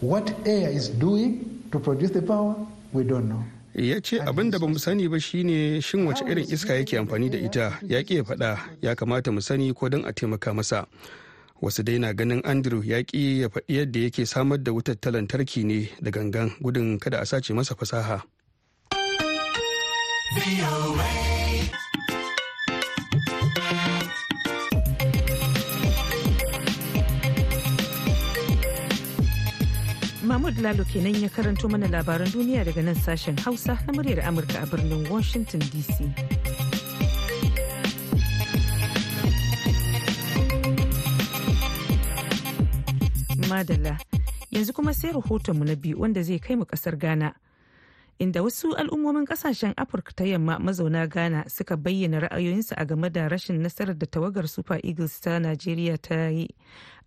What 0.00 0.28
air 0.44 0.68
is 0.68 0.88
doing 0.92 1.64
to 1.72 1.80
produce 1.80 2.10
the 2.12 2.20
power? 2.22 2.54
We 2.92 3.04
don't 3.08 3.28
know. 3.32 3.40
Ya 3.74 4.00
ce 4.04 4.20
abin 4.20 4.50
da 4.52 4.58
ba 4.60 4.68
mu 4.68 4.76
sani 4.76 5.08
ba 5.08 5.16
shine 5.16 5.80
shin 5.80 6.04
wace 6.04 6.20
irin 6.28 6.44
iska 6.44 6.76
yake 6.76 6.98
amfani 7.00 7.30
da 7.32 7.38
ita? 7.40 7.66
Ya 7.80 8.04
ya 8.04 8.20
faɗa. 8.22 8.58
Ya 8.84 8.92
kamata 8.94 9.32
mu 9.32 9.40
sani 9.40 9.72
ko 9.72 9.88
don 9.88 10.04
a 10.04 10.12
taimaka 10.12 10.52
masa. 10.52 10.84
Wasu 11.62 11.80
dai 11.82 11.96
na 11.96 12.12
ganin 12.12 12.42
andrew 12.44 12.82
ya 12.84 13.00
ƙi 13.00 13.40
ya 13.40 13.48
faɗi 13.48 13.72
yadda 13.72 14.00
yake 14.00 14.26
samar 14.28 14.58
da 14.58 14.72
wutar 14.76 15.00
ta 15.00 15.08
lantarki 15.10 15.64
ne 15.64 15.88
da 16.02 16.10
gangan 16.10 16.52
gudun 16.60 16.98
kada 17.00 17.22
a 17.22 17.24
sace 17.24 17.54
masa 17.56 17.72
fasaha. 17.72 18.20
Mahmud 30.32 30.56
Lalo 30.64 30.80
kenan 30.88 31.12
ya 31.20 31.28
karanto 31.28 31.68
mana 31.68 31.84
labaran 31.92 32.24
duniya 32.32 32.64
daga 32.64 32.80
nan 32.82 32.94
sashen 32.96 33.36
Hausa 33.44 33.76
na 33.86 33.92
muryar 33.92 34.24
Amurka 34.24 34.62
a 34.62 34.66
birnin 34.66 35.04
Washington 35.12 35.60
DC. 35.60 36.08
Madalla 43.44 44.00
yanzu 44.50 44.72
kuma 44.72 44.94
sai 44.96 45.12
rahotonmu 45.12 45.64
na 45.68 45.76
biyu 45.76 46.00
wanda 46.00 46.22
zai 46.24 46.38
kai 46.40 46.56
mu 46.56 46.64
ƙasar 46.64 46.96
Ghana. 46.96 47.34
Inda 48.22 48.42
wasu 48.42 48.70
al'ummomin 48.78 49.24
ƙasashen 49.26 49.74
Afirka 49.76 50.12
ta 50.14 50.24
yamma 50.24 50.58
mazauna 50.58 51.06
Ghana 51.08 51.44
suka 51.48 51.76
bayyana 51.76 52.20
ra'ayoyinsu 52.20 52.74
a 52.76 52.84
game 52.86 53.08
da 53.10 53.26
rashin 53.28 53.58
nasarar 53.60 53.98
da 53.98 54.06
tawagar 54.06 54.48
Super 54.48 54.78
Eagles 54.84 55.18
ta 55.20 55.38
Najeriya 55.40 55.98
ta 56.00 56.28
yi 56.28 56.48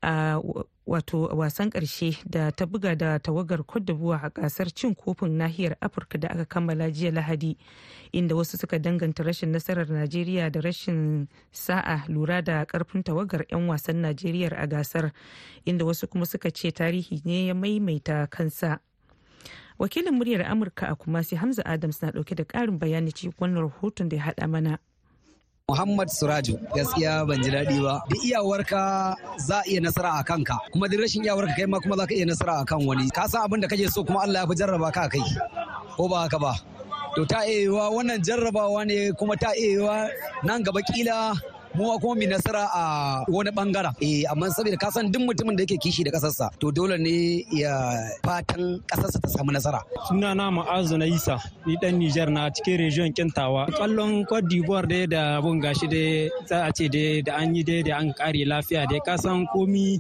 a 0.04 0.42
wato 0.86 1.30
wasan 1.32 1.70
ƙarshe 1.72 2.18
da 2.30 2.52
ta 2.52 2.66
buga 2.66 2.98
da 2.98 3.18
tawagar 3.20 3.64
Cote 3.66 3.92
a 3.94 4.30
gasar 4.30 4.68
cin 4.76 4.94
kofin 4.94 5.38
nahiyar 5.38 5.78
Afirka 5.82 6.20
da 6.20 6.28
aka 6.28 6.46
kammala 6.46 6.92
jiya 6.92 7.14
Lahadi 7.14 7.56
inda 8.12 8.36
wasu 8.36 8.58
suka 8.60 8.78
danganta 8.78 9.24
rashin 9.24 9.54
nasarar 9.54 9.88
Najeriya 9.88 10.52
da 10.52 10.60
rashin 10.60 11.30
sa'a 11.54 12.04
lura 12.10 12.42
da 12.42 12.66
ƙarfin 12.66 13.04
tawagar 13.06 13.46
'yan 13.50 13.68
wasan 13.70 14.02
Najeriya 14.02 14.52
a 14.52 14.68
gasar 14.68 15.14
inda 15.66 15.86
wasu 15.86 16.10
kuma 16.10 16.26
suka 16.26 16.52
ce 16.52 16.72
tarihi 16.74 17.22
ne 17.24 17.48
ya 17.48 17.54
maimaita 17.54 18.28
kansa. 18.30 18.80
Wakilin 19.80 20.14
muryar 20.16 20.46
Amurka 20.48 20.90
a 20.92 20.96
Kumasi 20.96 21.36
Hamza 21.38 21.62
Adams 21.66 22.02
na 22.02 22.12
ɗauke 22.12 22.36
da 22.36 22.44
karin 22.46 22.80
bayani 22.80 23.12
cikin 23.12 23.34
wannan 23.40 23.68
rahoton 23.70 24.08
da 24.10 24.16
ya 24.18 24.24
hada 24.24 24.48
mana. 24.48 24.80
Muhammad 25.68 26.08
Suraju 26.10 26.56
gaskiya 26.76 27.28
ban 27.28 27.42
ji 27.44 27.50
daɗi 27.52 27.82
ba. 27.84 28.00
Duk 28.10 28.24
iyawarka 28.24 29.16
za 29.38 29.62
iya 29.68 29.82
nasara 29.82 30.20
a 30.20 30.24
kanka 30.24 30.56
kuma 30.72 30.88
duk 30.88 31.02
rashin 31.02 31.24
iyawarka 31.26 31.56
kai 31.58 31.66
ma 31.66 31.80
kuma 31.80 31.98
za 31.98 32.06
ka 32.08 32.14
iya 32.16 32.26
nasara 32.26 32.62
a 32.62 32.66
kan 32.66 32.80
wani. 32.86 33.10
Ka 33.12 33.28
san 33.28 33.42
abin 33.44 33.60
da 33.62 33.68
kake 33.68 33.90
so 33.92 34.04
kuma 34.06 34.20
Allah 34.24 34.42
ya 34.42 34.48
fi 34.48 34.54
jarraba 34.56 34.94
ka 34.94 35.10
kai. 35.10 35.20
Ko 35.98 36.08
ba 36.08 36.24
haka 36.24 36.40
ba? 36.40 36.54
To 37.16 37.26
ta 37.26 37.44
iya 37.44 37.68
wannan 37.70 38.24
jarrabawa 38.24 38.86
ne 38.88 39.12
kuma 39.12 39.36
ta 39.36 39.52
iya 39.58 40.08
nan 40.44 40.64
gaba 40.64 40.80
kila 40.88 41.34
mu 41.78 42.00
kuma 42.00 42.16
mu 42.16 42.26
nasara 42.28 42.64
a 42.74 42.84
wani 43.28 43.52
ɓangaren. 43.52 43.94
Eh 44.02 44.24
amma 44.32 44.48
saboda 44.50 44.78
ka 44.78 44.90
san 44.92 45.12
duk 45.12 45.22
mutumin 45.22 45.56
da 45.56 45.64
yake 45.64 45.78
kishi 45.78 46.04
da 46.04 46.12
kasarsa 46.12 46.50
to 46.60 46.72
dole 46.72 46.98
ne 46.98 47.44
ya 47.52 47.74
fatan 48.24 48.80
kasarsa 48.88 49.20
ta 49.22 49.28
samu 49.30 49.52
nasara. 49.52 49.80
Suna 50.08 50.34
na 50.36 50.50
ma'azu 50.52 50.98
na 50.98 51.06
isa 51.06 51.38
ni 51.66 51.76
dan 51.82 52.00
Niger 52.00 52.30
na 52.30 52.50
cikin 52.50 52.78
region 52.80 53.12
Kintawa 53.14 53.68
kallon 53.78 54.26
Cote 54.26 54.48
d'Ivoire 54.48 54.88
dai 54.88 55.06
da 55.08 55.42
bun 55.42 55.60
gashi 55.60 55.88
dai 55.88 56.30
za 56.48 56.66
a 56.68 56.72
ce 56.72 56.88
dai 56.88 57.22
da 57.22 57.36
an 57.36 57.56
yi 57.56 57.64
dai 57.64 57.82
da 57.84 57.98
an 57.98 58.14
kare 58.14 58.46
lafiya 58.46 58.88
dai. 58.90 59.00
Ka 59.06 59.18
san 59.18 59.46
komi 59.54 60.00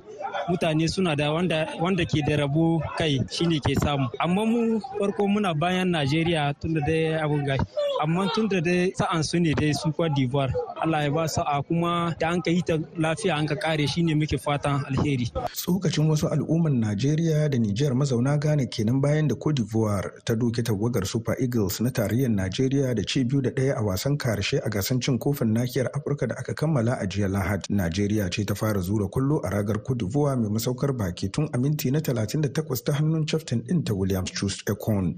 mutane 0.50 0.88
suna 0.89 1.15
da 1.15 1.32
wanda 1.34 1.67
wanda 1.79 2.05
ke 2.05 2.22
da 2.27 2.36
rabo 2.39 2.79
kai 2.98 3.20
shine 3.32 3.60
ke 3.60 3.75
samu. 3.84 4.08
Amma 4.20 4.46
mu 4.46 4.79
farko 5.00 5.27
muna 5.27 5.53
bayan 5.53 5.91
Najeriya 5.91 6.53
tunda 6.60 6.79
dai 6.88 7.20
abun 7.24 7.44
gashi. 7.46 7.65
Amma 8.01 8.27
tunda 8.35 8.61
dai 8.61 8.91
sa'an 8.95 9.23
su 9.23 9.39
ne 9.39 9.53
dai 9.53 9.73
su 9.73 9.91
Cote 9.91 10.13
d'Ivoire 10.15 10.51
Allah 10.81 11.03
ya 11.03 11.11
ba 11.11 11.27
sa'a 11.27 11.61
kuma 11.63 12.15
da 12.19 12.29
an 12.29 12.41
ka 12.41 12.51
yi 12.51 12.61
ta 12.61 12.77
lafiya 12.97 13.35
an 13.37 13.47
ka 13.47 13.55
kare 13.55 13.87
shine 13.87 14.13
muke 14.15 14.37
fatan 14.37 14.83
alheri. 14.85 15.31
Tsokacin 15.53 16.09
wasu 16.09 16.27
al'umman 16.27 16.79
Najeriya 16.79 17.49
da 17.49 17.57
Nijar 17.57 17.95
mazauna 17.95 18.37
Ghana 18.37 18.65
kenan 18.67 19.01
bayan 19.01 19.27
da 19.27 19.35
Cote 19.35 19.55
d'Ivoire 19.63 20.11
ta 20.25 20.35
doke 20.35 20.61
tawagar 20.63 21.05
Super 21.07 21.35
Eagles 21.39 21.79
na 21.81 21.89
tarayyar 21.89 22.29
Najeriya 22.29 22.95
da 22.95 23.03
ci 23.03 23.23
biyu 23.23 23.41
da 23.41 23.49
ɗaya 23.49 23.77
a 23.77 23.81
wasan 23.83 24.17
ƙarshe 24.17 24.59
a 24.63 24.69
gasan 24.69 25.01
cin 25.01 25.17
kofin 25.17 25.53
nahiyar 25.53 25.89
Afirka 25.95 26.27
da 26.27 26.35
aka 26.37 26.53
kammala 26.53 26.99
a 27.01 27.07
jiya 27.07 27.27
Lahad. 27.31 27.63
Najeriya 27.69 28.29
ce 28.31 28.43
ta 28.45 28.53
fara 28.53 28.81
zura 28.81 29.07
kullo 29.07 29.39
a 29.43 29.49
ragar 29.49 29.81
Cote 29.83 29.97
d'Ivoire 30.05 30.35
mai 30.37 30.49
masaukar 30.49 30.91
baki 30.93 31.31
tun 31.31 31.49
a 31.53 31.57
minti 31.57 31.89
na 31.91 31.99
38 31.99 32.83
ta 32.85 32.93
hannun 32.93 33.25
captain 33.25 33.61
ɗin 33.63 33.83
ta 33.85 33.93
Williams 33.93 34.31
Chus 34.31 34.61
Ekon. 34.67 35.15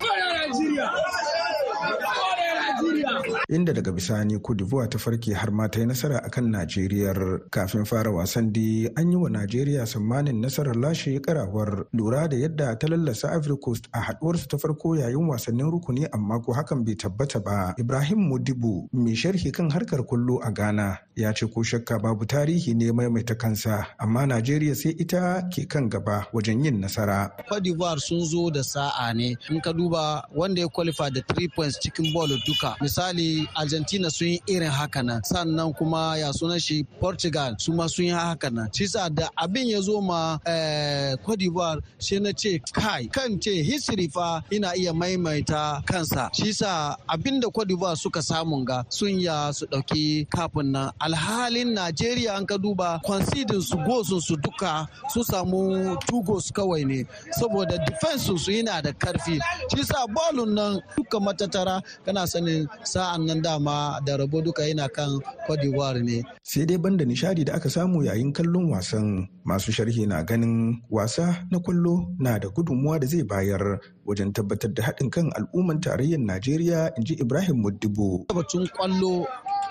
Inda 3.50 3.74
daga 3.74 3.92
bisani 3.92 4.40
Cote 4.40 4.64
ta 4.90 4.98
farke 4.98 5.34
har 5.34 5.52
ma 5.52 5.68
ta 5.68 5.80
yi 5.80 5.86
nasara 5.86 6.20
akan 6.26 6.52
Najeriya 6.52 7.14
kafin 7.50 7.86
fara 7.86 8.12
wasan 8.12 8.52
da 8.52 8.90
an 8.98 9.12
yi 9.12 9.16
wa 9.16 9.30
Najeriya 9.30 9.88
sammanin 9.88 10.42
nasarar 10.44 10.76
lashe 10.76 11.20
karawar 11.22 11.86
lura 11.94 12.28
da 12.28 12.36
yadda 12.36 12.78
ta 12.78 12.88
lallasa 12.88 13.32
Ivory 13.32 13.56
Coast 13.64 13.88
a 13.94 14.02
haduwarsu 14.02 14.48
ta 14.50 14.58
farko 14.58 14.98
yayin 15.00 15.28
wasannin 15.32 15.72
rukuni 15.72 16.06
amma 16.14 16.42
ko 16.42 16.52
hakan 16.54 16.84
bai 16.84 16.96
tabbata 16.96 17.40
ba. 17.44 17.74
Ibrahim 17.80 18.28
Modibo 18.30 18.90
mai 18.92 19.16
sharhi 19.16 19.54
kan 19.54 19.70
harkar 19.72 20.04
kullo 20.04 20.40
a 20.44 20.52
Ghana 20.52 21.00
ya 21.16 21.32
ce 21.32 21.48
ko 21.48 21.64
shakka 21.64 22.02
babu 22.04 22.26
tarihi 22.26 22.76
ne 22.76 22.92
maimaita 22.92 23.36
kansa 23.40 23.88
amma 23.98 24.28
Najeriya 24.28 24.76
sai 24.76 24.92
ita 25.00 25.48
ke 25.48 25.64
kan 25.70 25.88
gaba 25.88 26.28
wajen 26.34 26.66
yin 26.66 26.82
nasara. 26.84 27.32
Cote 27.48 27.72
sun 28.04 28.26
zo 28.26 28.50
da 28.50 28.60
sa'a 28.62 29.14
ne 29.16 29.38
in 29.50 29.62
ka 29.62 29.72
duba 29.72 30.28
wanda 30.36 30.60
ya 30.62 30.68
qualify 30.68 31.10
da 31.10 31.22
3 31.22 31.48
points 31.56 31.80
cikin 31.80 32.12
ball 32.14 32.28
duka 32.46 32.76
misali 32.84 33.37
argentina 33.56 34.10
sun 34.10 34.28
yi 34.28 34.42
irin 34.48 34.70
haka 34.72 35.04
nan. 35.04 35.22
Sannan 35.24 35.74
kuma 35.78 36.18
ya 36.18 36.32
sunan 36.34 36.60
shi 36.60 36.84
portugal 37.00 37.56
su 37.60 37.72
ma 37.74 37.88
sun 37.88 38.06
yi 38.06 38.12
haka 38.12 38.50
nan. 38.50 38.70
Shi 38.76 38.88
sa 38.88 39.10
da 39.10 39.30
abin 39.38 39.68
ya 39.70 39.82
zo 39.82 40.02
ma 40.02 40.38
cote 41.26 41.38
d'ivoire 41.40 41.82
shi 42.00 42.20
na 42.20 42.32
ce 42.32 42.60
kai 42.74 43.08
kan 43.12 43.40
ce 43.40 43.52
history 43.64 44.08
fa 44.08 44.42
ina 44.52 44.74
iya 44.76 44.94
maimaita 44.94 45.82
kansa. 45.86 46.30
Shi 46.34 46.54
sa 46.54 46.96
abin 47.08 47.40
da 47.42 47.50
cote 47.50 47.68
d'ivoire 47.68 47.96
suka 47.98 48.22
samun 48.22 48.66
ga 48.66 48.84
sun 48.90 49.20
ya 49.20 49.52
su 49.52 49.66
ɗauki 49.68 50.28
kafin 50.30 50.72
nan. 50.72 50.92
Alhalin 51.00 51.74
najeriya 51.76 52.36
an 52.38 52.46
ka 52.46 52.58
duba 52.58 53.00
considin 53.06 53.62
su 53.62 53.78
gosun 53.78 54.22
su 54.22 54.36
duka 54.38 54.88
su 55.14 55.24
samu 55.24 55.96
two 56.08 56.22
goals 56.24 56.52
kawai 56.52 56.86
ne. 56.86 57.04
Saboda 57.38 57.78
defense 57.86 58.24
su 58.26 58.52
yana 58.52 58.82
da 58.82 58.92
ƙarfi. 58.92 59.40
Shi 59.76 59.84
sa 59.84 60.06
bolun 60.08 60.54
nan 60.54 60.82
duka 60.96 61.20
matatara 61.20 61.82
kana 62.06 62.28
sanin 62.28 62.68
sa'an 62.84 63.26
nan 63.28 63.42
dama 63.44 64.00
da 64.06 64.16
rabo 64.18 64.40
duka 64.42 64.64
yana 64.64 64.88
kan 64.90 65.20
Cote 65.48 65.62
d'Ivoire 65.62 66.00
ne. 66.04 66.24
Sai 66.44 66.66
dai 66.66 66.78
banda 66.80 67.04
nishadi 67.06 67.44
da 67.46 67.54
aka 67.60 67.70
samu 67.70 68.04
yayin 68.08 68.32
kallon 68.34 68.72
wasan 68.72 69.28
masu 69.44 69.72
sharhi 69.72 70.08
na 70.08 70.24
ganin 70.24 70.80
wasa 70.90 71.44
na 71.52 71.60
ƙwallo 71.60 72.08
na 72.20 72.40
da 72.40 72.48
gudunmuwa 72.50 73.00
da 73.00 73.08
zai 73.08 73.24
bayar 73.24 73.80
wajen 74.08 74.32
tabbatar 74.34 74.74
da 74.74 74.84
haɗin 74.84 75.10
kan 75.12 75.28
al'umman 75.36 75.80
tarayyar 75.84 76.20
Najeriya 76.20 76.92
in 76.98 77.04
ji 77.04 77.16
Ibrahim 77.20 77.60
Muddibo. 77.64 78.24
Batun 78.32 78.68
ƙwallo 78.72 79.28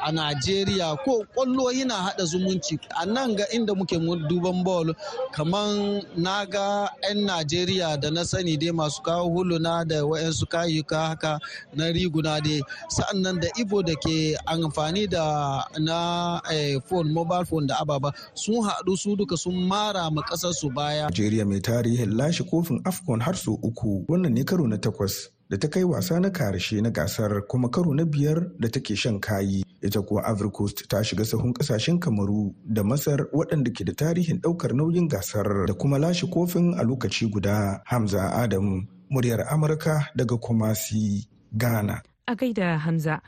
a 0.06 0.12
Najeriya 0.12 0.96
ko 1.04 1.25
ƙwallo 1.34 1.72
yana 1.75 1.94
hada 1.94 2.25
zumunci. 2.25 2.78
A 3.00 3.06
nan 3.06 3.34
ga 3.36 3.44
inda 3.52 3.75
muke 3.75 3.98
duban 4.28 4.62
ball 4.64 4.94
kaman 5.32 6.02
na 6.16 6.44
ga 6.46 6.88
'yan 7.02 7.26
Najeriya 7.26 8.00
da 8.00 8.10
na 8.10 8.22
sani 8.22 8.56
dai 8.56 8.70
masu 8.70 9.02
kawo 9.02 9.28
huluna 9.34 9.86
da 9.86 10.04
wa'yansu 10.06 10.46
kayyuka 10.46 11.08
haka 11.08 11.40
na 11.75 11.84
riguna 11.90 12.40
dai. 12.40 12.60
Sa'annan 12.88 13.40
da 13.40 13.48
ibo 13.58 13.82
da 13.82 13.94
ke 13.96 14.36
amfani 14.46 15.10
da 15.10 15.64
na 15.78 16.40
phone 16.86 17.12
mobile 17.12 17.44
phone 17.44 17.66
da 17.66 17.76
ababa 17.80 18.12
sun 18.34 18.62
haɗu 18.62 18.96
su 18.96 19.16
duka 19.16 19.36
sun 19.36 19.54
mara 19.68 20.10
ma 20.10 20.22
ƙasar 20.22 20.52
su 20.54 20.70
baya. 20.70 21.08
Najeriya 21.10 21.44
mai 21.46 21.58
tarihin 21.60 22.14
lashe 22.16 22.44
kofin 22.46 22.80
AFCON 22.84 23.20
har 23.22 23.34
sau 23.34 23.58
uku. 23.62 24.06
Wannan 24.08 24.32
ne 24.32 24.44
karo 24.44 24.66
na 24.66 24.76
takwas. 24.76 25.36
Da 25.50 25.56
ta 25.58 25.68
kai 25.68 25.84
wasa 25.84 26.20
na 26.20 26.28
ƙarshe 26.28 26.82
na 26.82 26.90
gasar 26.90 27.42
kuma 27.48 27.68
karo 27.70 27.94
na 27.94 28.04
biyar 28.04 28.50
da 28.58 28.68
take 28.68 28.96
shan 28.96 29.20
kayi. 29.20 29.62
Ita 29.82 30.02
kuwa 30.02 30.24
Ivory 30.26 30.50
Coast 30.50 30.88
ta 30.88 31.02
shiga 31.02 31.24
sahun 31.24 31.52
ƙasashen 31.54 31.98
kamaru 32.00 32.54
da 32.66 32.82
masar 32.82 33.28
waɗanda 33.32 33.70
ke 33.70 33.84
da 33.86 33.92
tarihin 33.94 34.40
ɗaukar 34.40 34.72
nauyin 34.74 35.08
gasar 35.08 35.66
da 35.66 35.74
kuma 35.74 35.98
lashe 35.98 36.26
kofin 36.26 36.74
a 36.74 36.82
lokaci 36.82 37.30
guda. 37.30 37.80
Hamza 37.86 38.32
adamu 38.34 38.82
muryar 39.10 39.46
amurka 39.48 40.08
daga 40.16 40.36
kumasi 40.36 41.28
ghana. 41.56 42.02
A 42.26 42.34
gaida 42.34 42.78
hamza. 42.78 43.20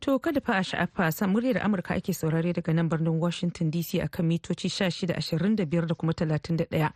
To 0.00 0.18
kada 0.18 0.40
fa 0.40 0.52
a 0.58 0.62
sha'afa 0.62 1.12
san 1.12 1.30
muryar 1.32 1.58
Amurka 1.64 1.94
ake 1.94 2.12
saurare 2.14 2.52
daga 2.54 2.72
nan 2.72 2.88
birnin 2.88 3.18
Washington 3.18 3.70
DC 3.70 3.98
akan 4.00 4.26
mitoci 4.30 4.68
1625 4.70 5.86
da 5.86 5.94
kuma 5.94 6.12
31. 6.12 6.92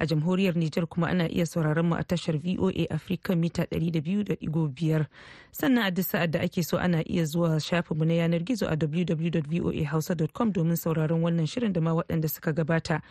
A 0.00 0.06
jamhuriyar 0.06 0.54
Nijar 0.56 0.86
kuma 0.86 1.08
ana 1.08 1.28
iya 1.28 1.44
sauraron 1.46 1.86
mu 1.88 1.94
a 1.96 2.02
tashar 2.04 2.38
VOA 2.40 2.86
Africa 2.90 3.36
mita 3.36 3.64
200.5. 3.70 5.06
Sannan 5.52 5.84
a 5.86 5.90
duk 5.90 6.04
sa'ad 6.04 6.30
da 6.32 6.40
ake 6.40 6.62
so 6.64 6.78
ana 6.78 7.02
iya 7.04 7.24
zuwa 7.24 7.60
shafinmu 7.60 8.04
na 8.06 8.14
yanar 8.14 8.40
gizo 8.40 8.64
a 8.66 8.76
www.voahausa.com 8.76 10.52
domin 10.52 10.76
sauraron 10.76 11.20
wannan 11.22 11.46
shirin 11.46 11.72
da 11.72 11.80
ma 11.80 11.92
waɗanda 11.92 12.28
suka 12.30 12.52
gabata. 12.52 13.02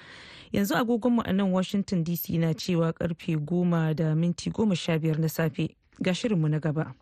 Yanzu 0.51 0.73
agogonmu 0.75 1.21
a 1.25 1.33
nan 1.33 1.51
Washington 1.51 2.03
DC 2.03 2.39
na 2.39 2.53
cewa 2.57 2.91
ƙarfe 2.93 3.37
goma 3.45 3.93
da 3.93 4.15
minti 4.15 4.49
goma 4.49 4.75
sha 4.75 4.97
biyar 4.97 5.19
na 5.19 5.27
safe. 5.27 5.75
Ga 6.01 6.11
shirinmu 6.13 6.49
na 6.49 6.57
gaba. 6.59 6.95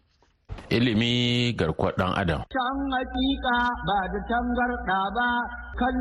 Ilimi 0.75 1.54
garkuwar 1.58 1.94
ɗan 1.98 2.12
adam. 2.22 2.42
Can 2.50 2.78
hakika 2.94 3.58
ba 3.88 3.98
da 4.14 4.20
tangarɗa 4.30 5.00
ba 5.16 5.28
kan 5.80 5.96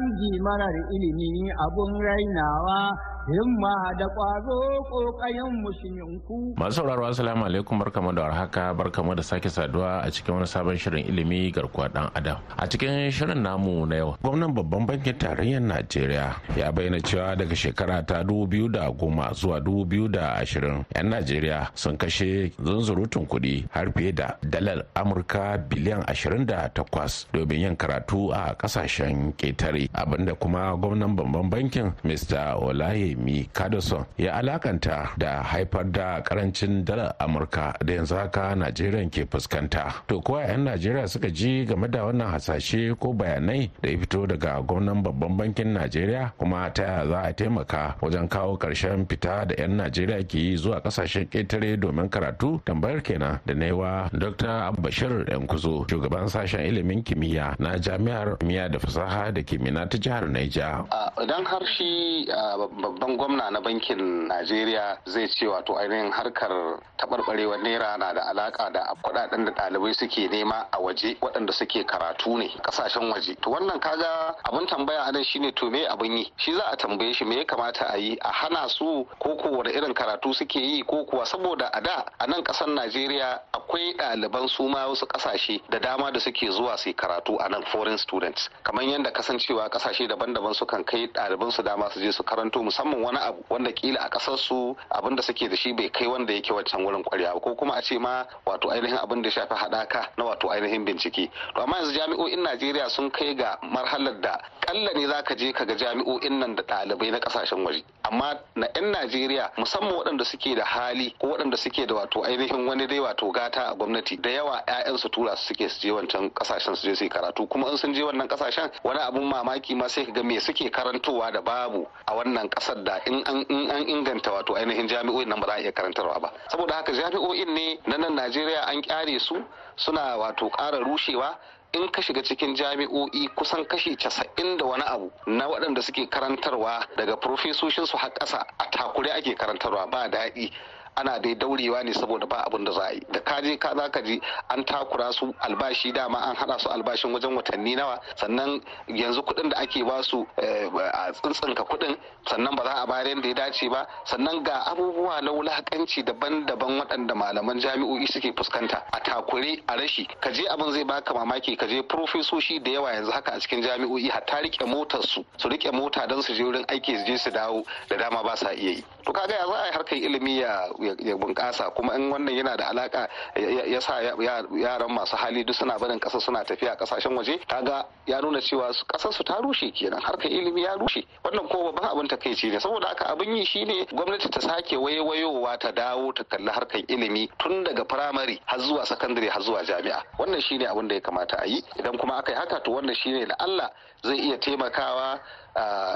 marar 0.47 0.77
ilimi 0.95 1.51
abun 1.65 1.91
rainawa 2.07 2.81
himma 3.27 3.75
da 3.99 4.07
ƙwazo 4.13 4.59
ƙoƙayen 4.91 5.53
musulminku. 5.65 6.55
Masu 6.61 6.73
sauraro 6.85 7.07
assalamu 7.09 7.45
alaikum 7.49 7.79
barkamu 7.81 8.13
da 8.15 8.23
warhaka 8.29 8.75
barkamu 8.77 9.15
da 9.17 9.23
sake 9.23 9.49
saduwa 9.49 10.05
a 10.05 10.11
cikin 10.11 10.35
wani 10.35 10.47
sabon 10.47 10.77
shirin 10.77 11.07
ilimi 11.09 11.51
garkuwa 11.53 11.89
ɗan 11.89 12.11
adam. 12.15 12.37
A 12.59 12.67
cikin 12.69 13.11
shirin 13.11 13.41
namu 13.43 13.87
na 13.87 13.97
yau 13.97 14.17
gwamnan 14.23 14.53
babban 14.55 14.87
bankin 14.87 15.15
tarayyar 15.19 15.63
Najeriya 15.65 16.37
ya 16.57 16.73
bayyana 16.73 17.01
cewa 17.01 17.37
daga 17.37 17.57
shekara 17.57 18.05
ta 18.07 18.23
dubu 18.23 18.69
da 18.69 18.91
goma 18.93 19.33
zuwa 19.33 19.61
dubu 19.65 20.09
da 20.09 20.37
ashirin 20.37 20.85
'yan 20.95 21.09
Najeriya 21.09 21.69
sun 21.75 21.97
kashe 21.97 22.53
zunzurutun 22.61 23.25
kuɗi 23.27 23.65
har 23.71 23.89
fiye 23.97 24.13
da 24.13 24.37
dalar 24.45 24.85
Amurka 24.95 25.57
biliyan 25.69 26.05
ashirin 26.07 26.45
da 26.47 26.69
takwas 26.69 27.25
domin 27.33 27.61
yin 27.61 27.77
karatu 27.77 28.33
a 28.37 28.53
ƙasashen 28.55 29.33
ƙetare 29.37 29.89
abin 29.95 30.27
da 30.27 30.35
kuma 30.35 30.77
gwamnan 30.77 31.17
babban 31.17 31.49
bankin 31.51 31.93
Mr. 32.05 32.61
Olaye 32.61 33.14
mi 33.17 33.49
Kadoson 33.53 34.05
ya 34.19 34.35
alakanta 34.35 35.11
da 35.19 35.43
haifar 35.43 35.85
da 35.93 36.21
ƙarancin 36.23 36.85
dalar 36.85 37.15
Amurka 37.19 37.75
da 37.85 37.93
yanzu 37.95 38.15
haka 38.17 38.55
Najeriya 38.55 39.11
ke 39.11 39.27
fuskanta. 39.27 39.93
To 40.09 40.21
kuwa 40.21 40.43
'yan 40.49 40.65
Najeriya 40.65 41.09
suka 41.09 41.31
ji 41.31 41.65
game 41.65 41.89
da 41.91 42.05
wannan 42.05 42.31
hasashe 42.33 42.95
ko 42.99 43.13
bayanai 43.13 43.71
da 43.83 43.91
ya 43.91 43.99
fito 43.99 44.27
daga 44.27 44.63
gwamnan 44.63 45.03
babban 45.03 45.37
bankin 45.37 45.75
Najeriya 45.75 46.33
kuma 46.39 46.71
ta 46.71 46.83
yaya 46.83 47.07
za 47.09 47.19
a 47.23 47.33
taimaka 47.33 47.95
wajen 48.01 48.29
kawo 48.29 48.57
ƙarshen 48.57 49.07
fita 49.07 49.45
da 49.49 49.55
'yan 49.59 49.77
Najeriya 49.77 50.25
ke 50.29 50.39
yi 50.39 50.57
zuwa 50.57 50.81
ƙasashen 50.81 51.27
ƙetare 51.29 51.77
domin 51.77 52.09
karatu 52.09 52.61
tambayar 52.65 53.03
kenan 53.03 53.41
da 53.47 53.55
na 53.55 53.75
wa 53.75 54.09
Dr. 54.13 54.73
Bashir 54.81 55.25
Yankuzo 55.29 55.85
shugaban 55.89 56.29
sashen 56.29 56.61
ilimin 56.67 57.03
kimiyya 57.03 57.57
na 57.59 57.77
jami'ar 57.79 58.39
kimiyya 58.39 58.69
da 58.71 58.79
fasaha 58.79 59.33
da 59.33 59.43
kimiyya 59.43 59.89
ta 59.89 59.99
jihar 59.99 60.25
Naija. 60.31 60.85
Idan 61.21 61.45
har 61.45 61.63
shi 61.77 62.27
babban 62.29 63.04
gwamna 63.17 63.51
na 63.51 63.61
bankin 63.61 64.29
najeriya 64.29 64.99
zai 65.07 65.29
ce 65.29 65.47
wato 65.47 65.77
ainihin 65.77 66.11
harkar 66.13 66.81
taɓarɓarewar 66.99 67.63
naira 67.63 67.97
na 67.99 68.13
da 68.15 68.23
alaka 68.31 68.71
da 68.71 68.95
kuɗaɗen 69.03 69.45
da 69.45 69.53
ɗalibai 69.53 69.95
suke 69.95 70.29
nema 70.29 70.67
a 70.73 70.79
waje 70.81 71.17
waɗanda 71.21 71.53
suke 71.53 71.85
karatu 71.87 72.39
ne 72.39 72.49
ƙasashen 72.63 73.11
waje. 73.13 73.35
To 73.43 73.51
wannan 73.51 73.81
kaga 73.81 74.35
abin 74.45 74.67
tambaya 74.67 75.05
a 75.09 75.13
nan 75.13 75.25
shine 75.25 75.53
to 75.53 75.71
me 75.71 75.87
abin 75.87 76.17
yi? 76.19 76.33
Shi 76.37 76.53
za 76.55 76.63
a 76.73 76.77
tambaye 76.77 77.13
shi 77.15 77.25
me 77.25 77.37
ya 77.39 77.45
kamata 77.45 77.93
a 77.93 77.97
yi 77.99 78.17
a 78.23 78.33
hana 78.33 78.69
su 78.69 79.07
ko 79.21 79.37
ko 79.37 79.49
wani 79.51 79.73
irin 79.73 79.95
karatu 79.95 80.35
suke 80.35 80.57
yi 80.57 80.83
ko 80.83 81.05
kuwa 81.05 81.27
saboda 81.27 81.69
a 81.73 81.81
da 81.81 82.05
a 82.21 82.27
nan 82.27 82.43
ƙasar 82.43 82.69
najeriya 82.69 83.41
akwai 83.53 83.95
ɗaliban 83.97 84.49
su 84.49 84.69
ma 84.69 84.87
wasu 84.87 85.07
ƙasashe 85.07 85.61
da 85.71 85.79
dama 85.79 86.11
da 86.13 86.21
suke 86.21 86.51
zuwa 86.51 86.77
su 86.79 86.93
karatu 86.95 87.37
a 87.41 87.49
nan 87.49 87.63
foreign 87.73 87.99
students. 87.99 88.49
Kamar 88.63 88.85
yadda 88.85 89.11
kasancewa 89.13 89.69
ƙasashe 89.71 90.09
daban-daban 90.09 90.55
sukan 90.55 90.85
kai 90.87 91.07
ɗaliban 91.09 91.51
su 91.53 91.63
dama 91.63 91.91
su 91.91 92.01
je 92.01 92.13
su 92.13 92.23
karanto 92.23 92.63
musamman 92.63 92.94
wani 93.03 93.19
abu 93.19 93.45
wanda 93.51 93.73
kila 93.73 94.01
a 94.01 94.09
ƙasar 94.11 94.39
su 94.39 94.77
abin 94.91 95.17
da 95.17 95.23
suke 95.23 95.49
da 95.49 95.57
shi 95.57 95.73
bai 95.73 95.89
kai 95.91 96.07
wanda 96.07 96.33
yake 96.33 96.53
wancan 96.53 96.85
wurin 96.85 97.03
kwarya 97.05 97.33
ko 97.41 97.55
kuma 97.55 97.75
a 97.75 97.83
ce 97.83 97.99
ma 97.99 98.25
wato 98.47 98.71
ainihin 98.71 98.99
abin 98.99 99.23
da 99.23 99.31
shafi 99.31 99.55
hadaka 99.55 100.09
na 100.19 100.25
wato 100.25 100.49
ainihin 100.51 100.85
bincike. 100.85 101.31
To 101.55 101.63
amma 101.63 101.77
yanzu 101.77 101.93
jami'o'in 101.99 102.43
Najeriya 102.45 102.91
sun 102.91 103.11
kai 103.11 103.35
ga 103.35 103.57
marhalar 103.63 104.21
da 104.21 104.39
kalla 104.61 104.91
ne 104.95 105.07
zaka 105.07 105.35
je 105.37 105.53
kaga 105.53 105.75
jami'o'in 105.75 106.39
nan 106.39 106.55
da 106.55 106.63
ɗalibai 106.63 107.11
na 107.11 107.19
ƙasashen 107.19 107.65
waje. 107.65 107.83
Amma 108.05 108.39
na 108.57 108.67
'yan 108.75 108.93
Najeriya 108.93 109.51
musamman 109.57 109.95
waɗanda 109.95 110.25
suke 110.25 110.55
da 110.57 110.65
hali 110.65 111.15
ko 111.19 111.29
waɗanda 111.29 111.57
suke 111.57 111.87
da 111.87 111.95
wato 111.95 112.23
ainihin 112.25 112.67
wani 112.67 112.87
dai 112.87 113.01
wato 113.01 113.31
gata 113.33 113.63
a 113.71 113.75
gwamnati 113.75 114.17
da 114.21 114.31
yawa 114.31 114.63
'ya'yan 114.69 114.99
su 114.99 115.09
tura 115.09 115.37
su 115.37 115.47
suke 115.55 115.69
su 115.69 115.81
je 115.81 115.93
wancan 115.93 116.31
ƙasashen 116.33 116.77
su 116.77 116.89
je 116.89 116.95
su 116.97 117.09
karatu. 117.09 117.47
Kuma 117.49 117.71
in 117.71 117.77
sun 117.79 117.95
je 117.95 118.03
wannan 118.03 118.29
ƙasashen 118.29 118.71
wani 118.83 119.01
abun 119.01 119.25
mamaki 119.25 119.75
ma 119.77 119.89
sai 119.89 120.05
ka 120.05 120.13
ga 120.13 120.23
me 120.23 120.39
suke 120.41 120.71
karantowa 120.71 121.33
da 121.33 121.41
babu 121.41 121.87
a 122.07 122.13
wannan 122.15 122.49
ƙasar 122.49 122.84
da 122.85 122.99
in 123.07 123.23
an 123.27 123.85
inganta 123.89 124.31
wato 124.33 124.55
ainihin 124.55 124.87
jami'o'in 124.89 125.29
nan 125.29 125.41
ba 125.41 125.47
za 125.47 125.53
a 125.55 125.61
iya 125.61 125.73
karantarwa 125.73 126.21
ba. 126.21 126.33
Saboda 126.51 126.75
haka 126.75 126.93
jami'o'in 126.93 127.55
ne 127.55 127.79
na 127.87 127.97
nan 127.97 128.15
Najeriya 128.15 128.69
an 128.69 128.83
kyare 128.83 129.19
su 129.21 129.43
suna 129.77 130.17
wato 130.17 130.51
ƙara 130.51 130.79
rushewa. 130.85 131.37
In 131.75 131.89
ka 131.91 132.01
shiga 132.03 132.23
cikin 132.23 132.55
jami'o'i 132.55 133.27
kusan 133.35 133.65
kashi 133.67 133.97
casa'in 133.97 134.57
da 134.57 134.65
wani 134.65 134.85
abu 134.87 135.11
na 135.27 135.49
waɗanda 135.49 135.83
suke 135.83 136.07
karantarwa 136.09 136.87
daga 136.97 137.17
profesoshin 137.17 137.87
su 137.87 137.97
har 137.97 138.11
ƙasa 138.11 138.45
a 138.61 138.65
takure 138.71 139.11
ake 139.11 139.35
karantarwa 139.35 139.91
ba 139.91 140.09
daɗi. 140.09 140.53
Ana 140.97 141.19
dai 141.19 141.35
daurewa 141.35 141.83
ne 141.85 141.93
saboda 141.93 142.27
ba 142.27 142.45
abin 142.47 142.65
da 142.65 142.73
za 142.73 142.83
a 142.89 142.93
yi. 142.93 143.01
Da 143.13 143.21
kaje 143.21 143.59
ka 143.59 143.75
za 143.77 143.89
ka 143.91 144.01
ji 144.03 144.21
an 144.51 144.65
takura 144.65 145.13
su 145.13 145.35
albashi 145.41 145.93
dama 145.93 146.19
an 146.19 146.37
hada 146.37 146.59
su 146.59 146.69
albashin 146.69 147.13
wajen 147.13 147.35
watanni 147.37 147.77
nawa. 147.77 147.99
Sannan 148.17 148.61
yanzu 148.89 149.23
kuɗin 149.23 149.51
da 149.51 149.57
ake 149.59 149.83
ba 149.85 150.03
su 150.03 150.27
a 150.39 151.13
tsintsinka 151.13 151.65
kuɗin 151.65 151.97
sannan 152.29 152.55
ba 152.57 152.65
za 152.65 152.73
a 152.83 152.87
bayar 152.87 153.07
yadda 153.09 153.29
ya 153.29 153.35
dace 153.35 153.69
ba. 153.69 153.87
Sannan 154.05 154.43
ga 154.45 154.63
abubuwa 154.71 155.21
na 155.23 155.31
wulakanci 155.33 156.03
daban-daban 156.05 156.79
waɗanda 156.81 157.15
malaman 157.15 157.61
jami'o'i 157.61 158.07
suke 158.07 158.33
fuskanta. 158.37 158.83
A 158.93 159.01
takure 159.01 159.63
a 159.69 159.77
rashi. 159.77 160.07
Ka 160.21 160.31
je 160.31 160.47
abin 160.49 160.73
zai 160.73 160.85
baka 160.85 161.13
mamaki 161.15 161.57
ka 161.57 161.67
je 161.67 161.83
profesoshi 161.83 162.63
da 162.63 162.71
yawa 162.71 162.93
yanzu 162.95 163.11
haka 163.13 163.33
a 163.35 163.41
cikin 163.41 163.63
jami'o'i 163.63 164.09
hatta 164.11 164.43
riƙe 164.43 164.67
motar 164.67 165.03
su 165.03 165.25
su 165.37 165.49
riƙe 165.49 165.73
mota 165.73 166.07
don 166.07 166.23
su 166.23 166.35
je 166.35 166.43
wurin 166.45 166.65
aiki 166.69 166.97
su 166.99 167.05
je 167.07 167.19
su 167.19 167.31
dawo 167.31 167.65
da 167.89 167.97
dama 167.97 168.23
ba 168.23 168.37
sa 168.37 168.51
iya 168.53 168.71
yi. 168.79 168.85
To 169.05 169.13
kaga 169.13 169.35
ya 169.35 169.47
za 169.47 169.53
a 169.63 169.67
yi 169.67 169.73
harkar 169.73 169.99
ilimi 169.99 170.39
ya 170.41 170.69
ya 170.85 171.17
bunƙasa. 171.17 171.71
Kuma 171.75 171.95
in 171.95 172.11
wannan 172.11 172.35
yana 172.35 172.57
da 172.57 172.69
alaka 172.71 173.09
ya 173.37 173.81
sa 173.81 174.01
yaran 174.01 174.91
masu 174.91 175.17
hali 175.17 175.45
duk 175.45 175.55
suna 175.57 175.79
barin 175.79 175.99
ƙasa 176.01 176.21
suna 176.21 176.45
tafiya 176.45 176.77
ƙasashen 176.77 177.17
waje 177.17 177.39
kaga 177.49 177.87
ya 178.07 178.21
nuna 178.21 178.41
cewa 178.41 178.71
ƙasar 178.87 179.13
su 179.13 179.23
ta 179.25 179.41
rushe 179.41 179.71
kenan. 179.75 180.01
Harkar 180.01 180.31
ilimi 180.31 180.63
ya 180.63 180.75
rushe. 180.77 181.05
Wannan 181.25 181.49
ko 181.49 181.73
babban 181.73 181.91
abin 181.91 182.09
takaici 182.09 182.51
ne. 182.51 182.59
Saboda 182.61 182.89
haka 182.89 183.05
abin 183.13 183.37
yi 183.37 183.45
shine 183.45 183.87
gwamnati 183.93 184.31
ta 184.31 184.41
sake 184.41 184.77
wayewayowa 184.77 185.59
ta 185.59 185.71
dawo 185.73 186.13
ta 186.15 186.25
kalli 186.25 186.49
harkar 186.51 186.81
ilimi 186.89 187.29
tun 187.39 187.65
daga 187.65 187.85
firamare 187.85 188.39
har 188.47 188.59
zuwa 188.59 188.85
sakandare 188.87 189.29
har 189.31 189.43
zuwa 189.43 189.65
jami'a. 189.65 190.03
Wannan 190.19 190.41
shine 190.43 190.67
abin 190.67 190.89
da 190.89 190.95
ya 190.95 191.01
kamata 191.01 191.37
a 191.43 191.47
yi. 191.47 191.63
Idan 191.79 191.99
kuma 191.99 192.15
aka 192.19 192.33
yi 192.33 192.39
haka 192.39 192.61
to 192.65 192.71
wannan 192.71 192.95
shine 192.97 193.27
da 193.29 193.35
Allah 193.39 193.71
zai 194.05 194.19
iya 194.19 194.39
taimakawa 194.39 195.21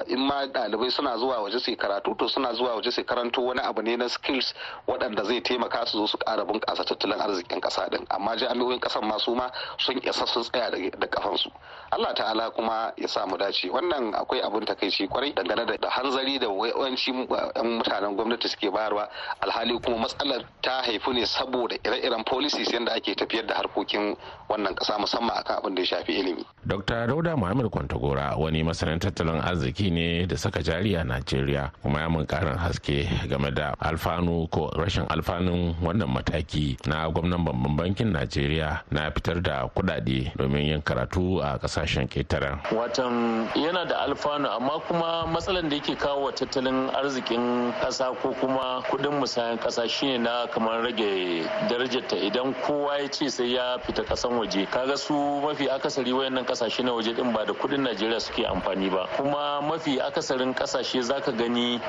in 0.07 0.19
ma 0.27 0.47
ɗalibai 0.47 0.91
suna 0.91 1.17
zuwa 1.19 1.43
waje 1.43 1.59
su 1.59 1.75
karatu 1.77 2.15
to 2.17 2.29
suna 2.29 2.53
zuwa 2.55 2.75
waje 2.77 2.91
su 2.93 3.03
karanto 3.05 3.43
wani 3.45 3.61
abu 3.61 3.83
ne 3.83 3.97
na 3.97 4.09
skills 4.09 4.55
waɗanda 4.87 5.25
zai 5.25 5.41
taimaka 5.41 5.87
su 5.87 5.99
zo 5.99 6.07
su 6.07 6.17
ƙara 6.19 6.45
bunƙasa 6.45 6.85
tattalin 6.85 7.21
arzikin 7.21 7.61
ƙasa 7.61 7.91
din 7.91 8.07
amma 8.11 8.37
jami'o'in 8.37 8.79
ƙasan 8.81 9.05
ma 9.07 9.19
su 9.19 9.35
ma 9.35 9.51
sun 9.79 9.99
isa 10.03 10.27
sun 10.27 10.43
tsaya 10.43 10.71
da 10.71 11.07
kafansu 11.07 11.51
Allah 11.91 12.15
ta'ala 12.15 12.51
kuma 12.51 12.93
ya 12.97 13.09
sa 13.09 13.27
mu 13.27 13.37
dace 13.37 13.69
wannan 13.71 14.15
akwai 14.15 14.41
abin 14.43 14.65
takaici 14.65 15.09
ƙwarai 15.09 15.35
dangane 15.35 15.79
da 15.81 15.89
hanzari 15.91 16.39
da 16.39 16.47
yawanci 16.47 17.13
mutanen 17.13 18.15
gwamnati 18.17 18.49
suke 18.49 18.71
bayarwa 18.71 19.09
alhali 19.43 19.79
kuma 19.83 19.99
matsalar 20.07 20.45
ta 20.63 20.83
haifu 20.83 21.13
ne 21.13 21.25
saboda 21.27 21.77
ire-iren 21.85 22.25
policies 22.25 22.69
yadda 22.73 22.93
ake 22.95 23.15
tafiyar 23.17 23.47
da 23.47 23.55
harkokin 23.55 24.17
wannan 24.49 24.75
kasa 24.77 24.99
musamman 24.99 25.37
akan 25.39 25.57
abin 25.59 25.75
da 25.75 25.81
ya 25.83 25.87
shafi 25.87 26.13
ilimi. 26.13 26.45
Dr. 26.67 27.07
Dauda 27.07 27.37
Muhammad 27.37 27.71
Kwantagora 27.71 28.37
wani 28.39 28.63
masanin 28.63 28.99
tattalin 29.01 29.41
arziki 29.49 29.91
ne 29.91 30.27
da 30.27 30.37
saka 30.37 30.61
jari 30.63 30.95
a 30.97 31.05
Najeriya. 31.05 31.71
Kuma 31.83 32.01
ya 32.01 32.09
mun 32.09 32.27
karin 32.27 32.57
haske 32.59 33.09
game 33.29 33.51
da 33.55 33.75
alfanu 33.81 34.49
ko 34.51 34.71
rashin 34.77 35.07
alfanun 35.09 35.75
wannan 35.81 36.09
mataki 36.13 36.77
na 36.87 37.09
gwamnan 37.09 37.45
babban 37.45 37.77
bankin 37.77 38.13
Najeriya 38.13 38.81
na 38.91 39.11
fitar 39.11 39.41
da 39.43 39.69
kudade 39.75 40.33
domin 40.37 40.67
yin 40.69 40.83
karatu 40.83 41.41
a 41.43 41.59
ƙasashen 41.59 42.09
ketaren. 42.09 42.61
Watan 42.73 43.49
yana 43.57 43.89
da 43.89 44.05
alfanu 44.07 44.49
amma 44.49 44.81
kuma 44.87 45.25
matsalan 45.33 45.69
da 45.71 45.77
yake 45.77 45.97
kawo 45.97 46.25
wa 46.29 46.31
tattalin 46.33 46.91
arzikin 46.93 47.73
kasa 47.81 48.13
ko 48.23 48.35
kuma 48.41 48.83
kuɗin 48.91 49.19
musayan 49.21 49.59
kasa 49.61 49.89
shine 49.89 50.23
na 50.23 50.47
kamar 50.47 50.83
rage 50.83 51.45
darajarta. 51.69 52.17
Idan 52.21 52.55
kowa 52.67 52.99
ya 53.01 53.09
ce 53.09 53.31
sai 53.31 53.55
ya 53.55 53.79
fita 53.79 54.05
kasan 54.05 54.33
waje 54.39 54.67
kaga 54.71 54.97
su 54.97 55.15
mafi 55.15 55.69
akasari 55.71 56.13
wayannan 56.13 56.45
ƙasashe 56.45 56.85
na 56.85 56.93
waje 56.93 57.15
din 57.17 57.33
ba 57.33 57.45
da 57.47 57.53
kuɗin 57.53 57.81
najeriya 57.87 58.21
suke 58.21 58.45
amfani 58.45 58.91
ba. 58.91 59.07
Kuma 59.17 59.38
mafi 59.63 60.01
akasarin 60.01 60.55
ƙasashe 60.55 61.03
zaka 61.03 61.33
gani 61.33 61.81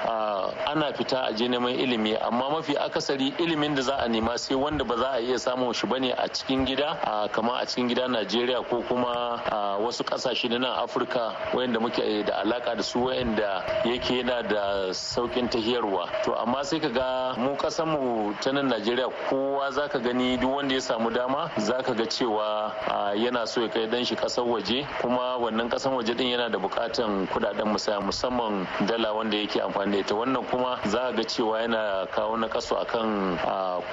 ana 0.68 0.94
fita 0.94 1.28
a 1.30 1.34
je 1.34 1.48
neman 1.48 1.74
ilimi. 1.76 2.16
Amma 2.22 2.50
mafi 2.50 2.76
akasari 2.78 3.34
ilimin 3.38 3.76
da 3.76 3.82
za 3.82 3.96
a 3.98 4.08
nema 4.08 4.38
sai 4.38 4.56
wanda 4.56 4.84
ba 4.84 4.98
za 4.98 5.10
a 5.14 5.20
iya 5.22 5.38
samun 5.40 5.74
shi 5.74 5.88
ba 5.88 6.00
ne 6.00 6.12
a 6.12 6.28
cikin 6.28 6.66
gida 6.66 6.98
kamar 7.32 7.62
a 7.62 7.66
cikin 7.66 7.90
gida 7.90 8.08
najeriya 8.08 8.64
ko 8.70 8.82
kuma 8.88 9.42
wasu 9.82 10.04
ƙasashe 10.04 10.50
na 10.50 10.58
nan 10.58 10.72
afirka 10.84 11.36
wayanda 11.54 11.80
muke 11.80 12.26
da 12.26 12.42
alaka 12.44 12.76
da 12.76 12.84
su 12.84 13.00
wayanda 13.00 13.64
yake 13.86 14.18
yana 14.24 14.44
da 14.48 14.94
saukin 14.94 15.50
tahiyarwa. 15.50 16.24
To 16.24 16.36
amma 16.36 16.64
sai 16.64 16.80
ka 16.80 16.90
ga 16.90 17.34
mu 17.38 17.56
mu 17.86 18.34
ta 18.42 18.52
nan 18.52 18.70
najeriya 18.70 19.10
kowa 19.30 19.72
zaka 19.72 20.00
gani 20.02 20.38
duk 20.38 20.52
wanda 20.56 20.74
ya 20.76 20.82
samu 20.82 21.10
dama 21.10 21.50
zaka 21.58 21.94
ga 21.96 22.06
cewa 22.06 22.74
yana 23.16 23.48
so 23.48 23.62
ya 23.62 23.68
kai 23.70 23.88
dan 23.88 24.04
shi 24.06 24.16
ƙasar 24.16 24.46
waje. 24.46 24.86
Kuma 25.02 25.38
wannan 25.40 25.70
ƙasar 25.70 25.92
waje 25.94 26.16
din 26.16 26.28
yana 26.38 26.50
da 26.52 26.60
bukatan 26.60 27.28
kuɗaɗen 27.40 27.68
musaya 27.72 28.00
musamman 28.02 28.68
dala 28.88 29.14
wanda 29.14 29.38
yake 29.38 29.62
amfani 29.62 29.92
da 29.92 29.98
ita. 30.00 30.16
Wannan 30.16 30.44
kuma 30.50 30.80
za 30.86 31.12
ga 31.12 31.24
cewa 31.24 31.62
yana 31.62 32.06
kawo 32.12 32.36
na 32.38 32.48
kaso 32.48 32.76
akan 32.76 33.38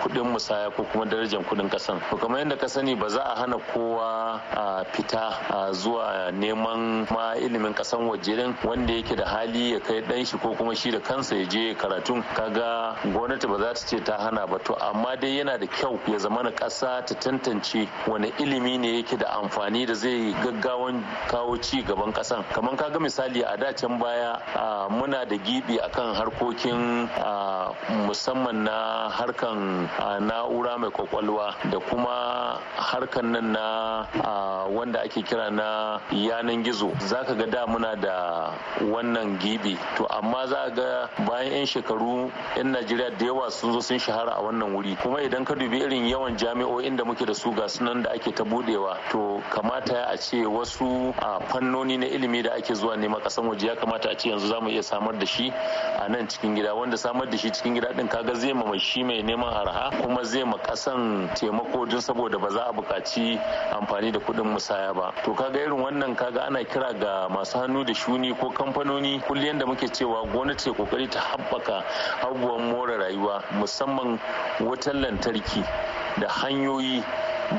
kuɗin 0.02 0.26
musaya 0.32 0.70
ko 0.74 0.82
kuma 0.92 1.04
darajar 1.06 1.40
kuɗin 1.44 1.70
kasan 1.70 2.00
to 2.10 2.16
kamar 2.16 2.38
yadda 2.40 2.56
ka 2.58 2.66
sani 2.68 2.94
ba 2.94 3.08
za 3.08 3.22
a 3.22 3.36
hana 3.36 3.58
kowa 3.72 4.40
fita 4.92 5.72
zuwa 5.72 6.32
neman 6.32 7.06
ma 7.10 7.34
ilimin 7.36 7.74
kasan 7.74 8.08
waje 8.08 8.34
wanda 8.64 8.92
yake 8.92 9.16
da 9.16 9.24
hali 9.24 9.72
ya 9.72 9.80
kai 9.80 10.00
dan 10.02 10.24
shi 10.24 10.36
ko 10.38 10.54
kuma 10.54 10.74
shi 10.74 10.90
da 10.90 10.98
kansa 11.00 11.36
ya 11.36 11.44
je 11.46 11.74
karatun. 11.74 12.22
Kaga 12.34 12.96
gwamnati 13.12 13.46
ba 13.46 13.58
za 13.58 13.72
ta 13.74 13.86
ce 13.86 14.00
ta 14.02 14.16
hana 14.18 14.46
ba. 14.46 14.58
To 14.58 14.74
amma 14.74 15.16
dai 15.16 15.38
yana 15.38 15.58
da 15.58 15.66
kyau 15.66 15.98
ya 16.08 16.18
zama 16.18 16.42
na 16.42 16.50
kasa 16.50 17.02
ta 17.06 17.14
tantance 17.14 17.86
wani 18.08 18.32
ilimi 18.38 18.78
ne 18.78 18.96
yake 19.02 19.16
da 19.18 19.38
amfani 19.40 19.86
da 19.86 19.94
zai 19.94 20.32
gaggawan 20.42 21.04
kawo 21.30 21.56
ci 21.62 21.82
gaban 21.82 22.12
kasan 22.12 22.42
kamar 22.52 22.76
kaga 22.76 22.98
misali 22.98 23.35
a 23.42 23.56
dacen 23.56 23.98
baya 23.98 24.38
muna 24.90 25.24
da 25.28 25.36
gibi 25.36 25.78
akan 25.80 26.14
harkokin 26.14 27.08
musamman 28.06 28.64
na 28.64 29.08
harkan 29.10 29.88
na'ura 30.22 30.78
mai 30.78 30.90
ƙwaƙwalwa 30.90 31.54
da 31.70 31.78
kuma 31.80 32.60
harkan 32.76 33.32
nan 33.32 33.52
na 33.52 34.06
wanda 34.68 35.00
ake 35.02 35.22
kira 35.22 35.50
na 35.50 35.98
yanan 36.12 36.62
gizo. 36.64 36.90
Zaka 37.00 37.34
ga 37.36 37.46
da 37.46 37.66
muna 37.66 37.96
da 38.00 38.52
wannan 38.80 39.38
gibi. 39.40 39.76
To 39.96 40.06
amma 40.10 40.46
za 40.46 40.70
ga 40.74 41.08
bayan 41.26 41.52
'yan 41.52 41.66
shekaru 41.66 42.30
'yan 42.56 42.72
najeriya 42.72 43.10
da 43.18 43.24
yawa 43.26 43.50
sun 43.50 43.72
zo 43.72 43.80
sun 43.80 43.98
shahara 43.98 44.32
a 44.38 44.42
wannan 44.42 44.72
wuri. 44.74 44.96
Kuma 45.02 45.20
idan 45.22 45.44
ka 45.44 45.54
dubi 45.54 45.80
irin 45.82 46.06
yawan 46.08 46.36
jami'o'in 46.36 46.96
da 46.96 47.04
muke 47.04 47.26
da 47.26 47.34
su 47.34 47.50
ga 47.52 47.66
sunan 47.68 48.02
da 48.02 48.10
ake 48.12 48.34
ta 48.34 48.44
budewa 48.44 48.96
to 49.10 49.42
kamata 49.50 50.06
a 50.12 50.16
ce 50.18 50.44
wasu 50.46 51.14
a 51.18 51.40
fannoni 51.50 51.98
na 51.98 52.06
ilimi 52.06 52.42
da 52.42 52.52
ake 52.54 52.74
zuwa 52.74 52.96
nema 52.96 53.20
kasan 53.26 53.46
waje 53.50 53.66
ya 53.66 53.74
kamata 53.76 54.10
a 54.10 54.14
ce 54.14 54.28
yanzu 54.30 54.46
za 54.48 54.60
mu 54.60 54.68
iya 54.70 54.82
samar 54.82 55.18
da 55.18 55.26
shi 55.26 55.50
a 55.98 56.08
nan 56.08 56.28
cikin 56.28 56.54
gida. 56.54 56.74
Wanda 56.74 56.96
samar 56.96 57.26
da 57.26 57.36
shi 57.36 57.50
cikin 57.50 57.74
gida 57.74 57.92
din 57.92 58.06
kaga 58.08 58.34
zai 58.34 58.52
ma 58.52 58.70
shi 58.78 59.02
mai 59.02 59.20
neman 59.22 59.50
arha 59.52 59.90
kuma 60.00 60.22
zai 60.24 60.44
ma 60.44 60.56
kasan 60.58 61.28
taimako 61.34 61.86
don 61.90 62.00
saboda 62.00 62.38
ba 62.38 62.50
za 62.50 62.62
a 62.70 62.72
buƙaci 62.72 63.40
amfani 63.74 64.12
da 64.12 64.20
kuɗin 64.20 64.46
musaya 64.46 64.94
ba. 64.94 65.12
To 65.24 65.34
kaga 65.34 65.58
irin 65.58 65.82
wannan 65.82 66.14
kaga 66.16 66.42
ana 66.46 66.62
kira 66.64 66.94
ga 66.94 67.28
masu 67.28 67.58
hannu 67.58 67.84
da 67.84 67.92
shuni 67.94 68.30
ko 68.38 68.50
kamfanoni. 68.50 69.20
Kullum 69.26 69.58
da 69.58 69.66
muke 69.66 69.88
cewa 69.90 70.22
gwamnati 70.30 70.70
ƙoƙari 70.70 71.10
ta 71.10 71.18
haɓaka 71.20 71.82
abubuwan 72.22 72.70
more 72.70 72.86
rayuwa 72.96 73.42
musamman 73.58 74.20
wutar 74.60 74.94
lantarki 74.94 75.64
da 76.20 76.28
hanyoyi 76.28 77.02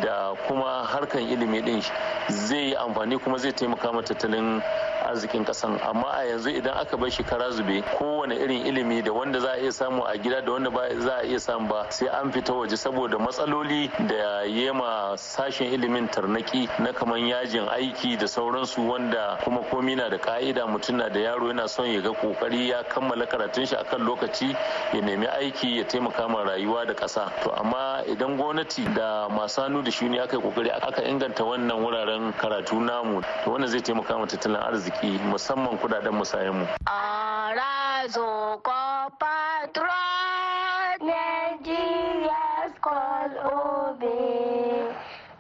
da 0.02 0.34
kuma 0.48 0.84
harkan 0.86 1.22
ilimi 1.30 1.62
din 1.62 1.82
zai 2.30 2.70
yi 2.70 2.76
amfani 2.76 3.18
kuma 3.20 3.38
zai 3.38 3.52
taimaka 3.54 3.92
ma 3.94 4.02
tattalin 4.02 4.62
arzikin 5.10 5.46
kasan. 5.46 5.80
Amma 5.82 6.10
a 6.14 6.26
yanzu 6.26 6.50
idan 6.56 6.78
aka 6.78 6.98
bar 6.98 7.10
shi 7.10 7.24
kara 7.24 7.52
zube 7.52 7.82
kowane 7.98 8.36
irin 8.36 8.66
ilimi 8.66 9.04
da 9.04 9.12
wanda 9.14 9.40
za 9.40 9.52
a 9.54 9.60
iya 9.62 9.72
samu 9.72 10.04
a 10.04 10.18
gida 10.18 10.42
da 10.42 10.52
wanda 10.52 10.70
ba 10.72 10.90
za 11.00 11.20
a 11.22 11.26
iya 11.26 11.40
samu 11.40 11.68
ba 11.68 11.86
sai 11.90 12.08
an 12.08 12.32
fita 12.32 12.54
waje 12.54 12.78
saboda 12.78 13.18
matsaloli 13.20 13.90
da 14.08 14.44
yema 14.46 15.16
sashen 15.18 15.74
ilimin 15.74 16.08
tarnaki 16.08 16.68
na 16.80 16.94
kaman 16.94 17.28
yajin 17.28 17.68
aiki 17.70 18.18
da 18.18 18.28
sauransu 18.28 18.90
wanda 18.90 19.38
kuma 19.44 19.62
komi 19.70 19.96
na 19.96 20.10
da 20.10 20.18
ka'ida 20.18 20.66
mutum 20.68 20.98
na 20.98 21.10
da 21.10 21.20
yaro 21.20 21.48
yana 21.48 21.68
son 21.68 21.86
ya 21.88 22.02
ga 22.02 22.10
ƙoƙari 22.14 22.68
ya 22.70 22.84
kammala 22.84 23.26
karatun 23.28 23.66
shi 23.68 23.76
akan 23.76 24.02
lokaci 24.06 24.50
ya 24.94 25.02
nemi 25.02 25.26
aiki 25.28 25.78
ya 25.78 25.84
taimaka 25.84 26.28
ma 26.30 26.44
rayuwa 26.44 26.86
da 26.88 26.94
ƙasa. 26.94 27.32
To 27.44 27.52
amma 27.52 28.04
idan 28.08 28.38
gwamnati 28.38 28.84
da 28.96 29.28
masu 29.30 29.62
hannu 29.62 29.84
da 29.84 29.92
shuni 29.92 30.20
aka 30.20 30.36
yi 30.38 30.42
ƙoƙari 30.42 30.70
aka 30.76 31.02
inganta 31.02 31.44
wannan 31.44 31.78
wuraren 31.84 32.34
karatu 32.34 32.82
namu 32.82 33.22
to 33.44 33.50
wannan 33.52 33.68
zai 33.68 33.80
taimaka 33.82 34.18
ma 34.18 34.26
tattalin 34.26 34.62
arziki. 34.62 34.97
Musamman 35.30 35.78
kudaden 35.78 36.14
musayen 36.14 36.54
mu. 36.54 36.66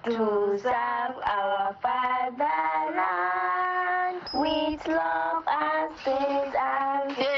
To 0.07 0.55
serve 0.63 1.19
our 1.19 1.75
fatherland 1.83 2.95
with 4.39 4.87
love 4.87 5.43
and 5.47 5.91
faith 5.99 6.55
and 6.55 7.11
faith. 7.11 7.36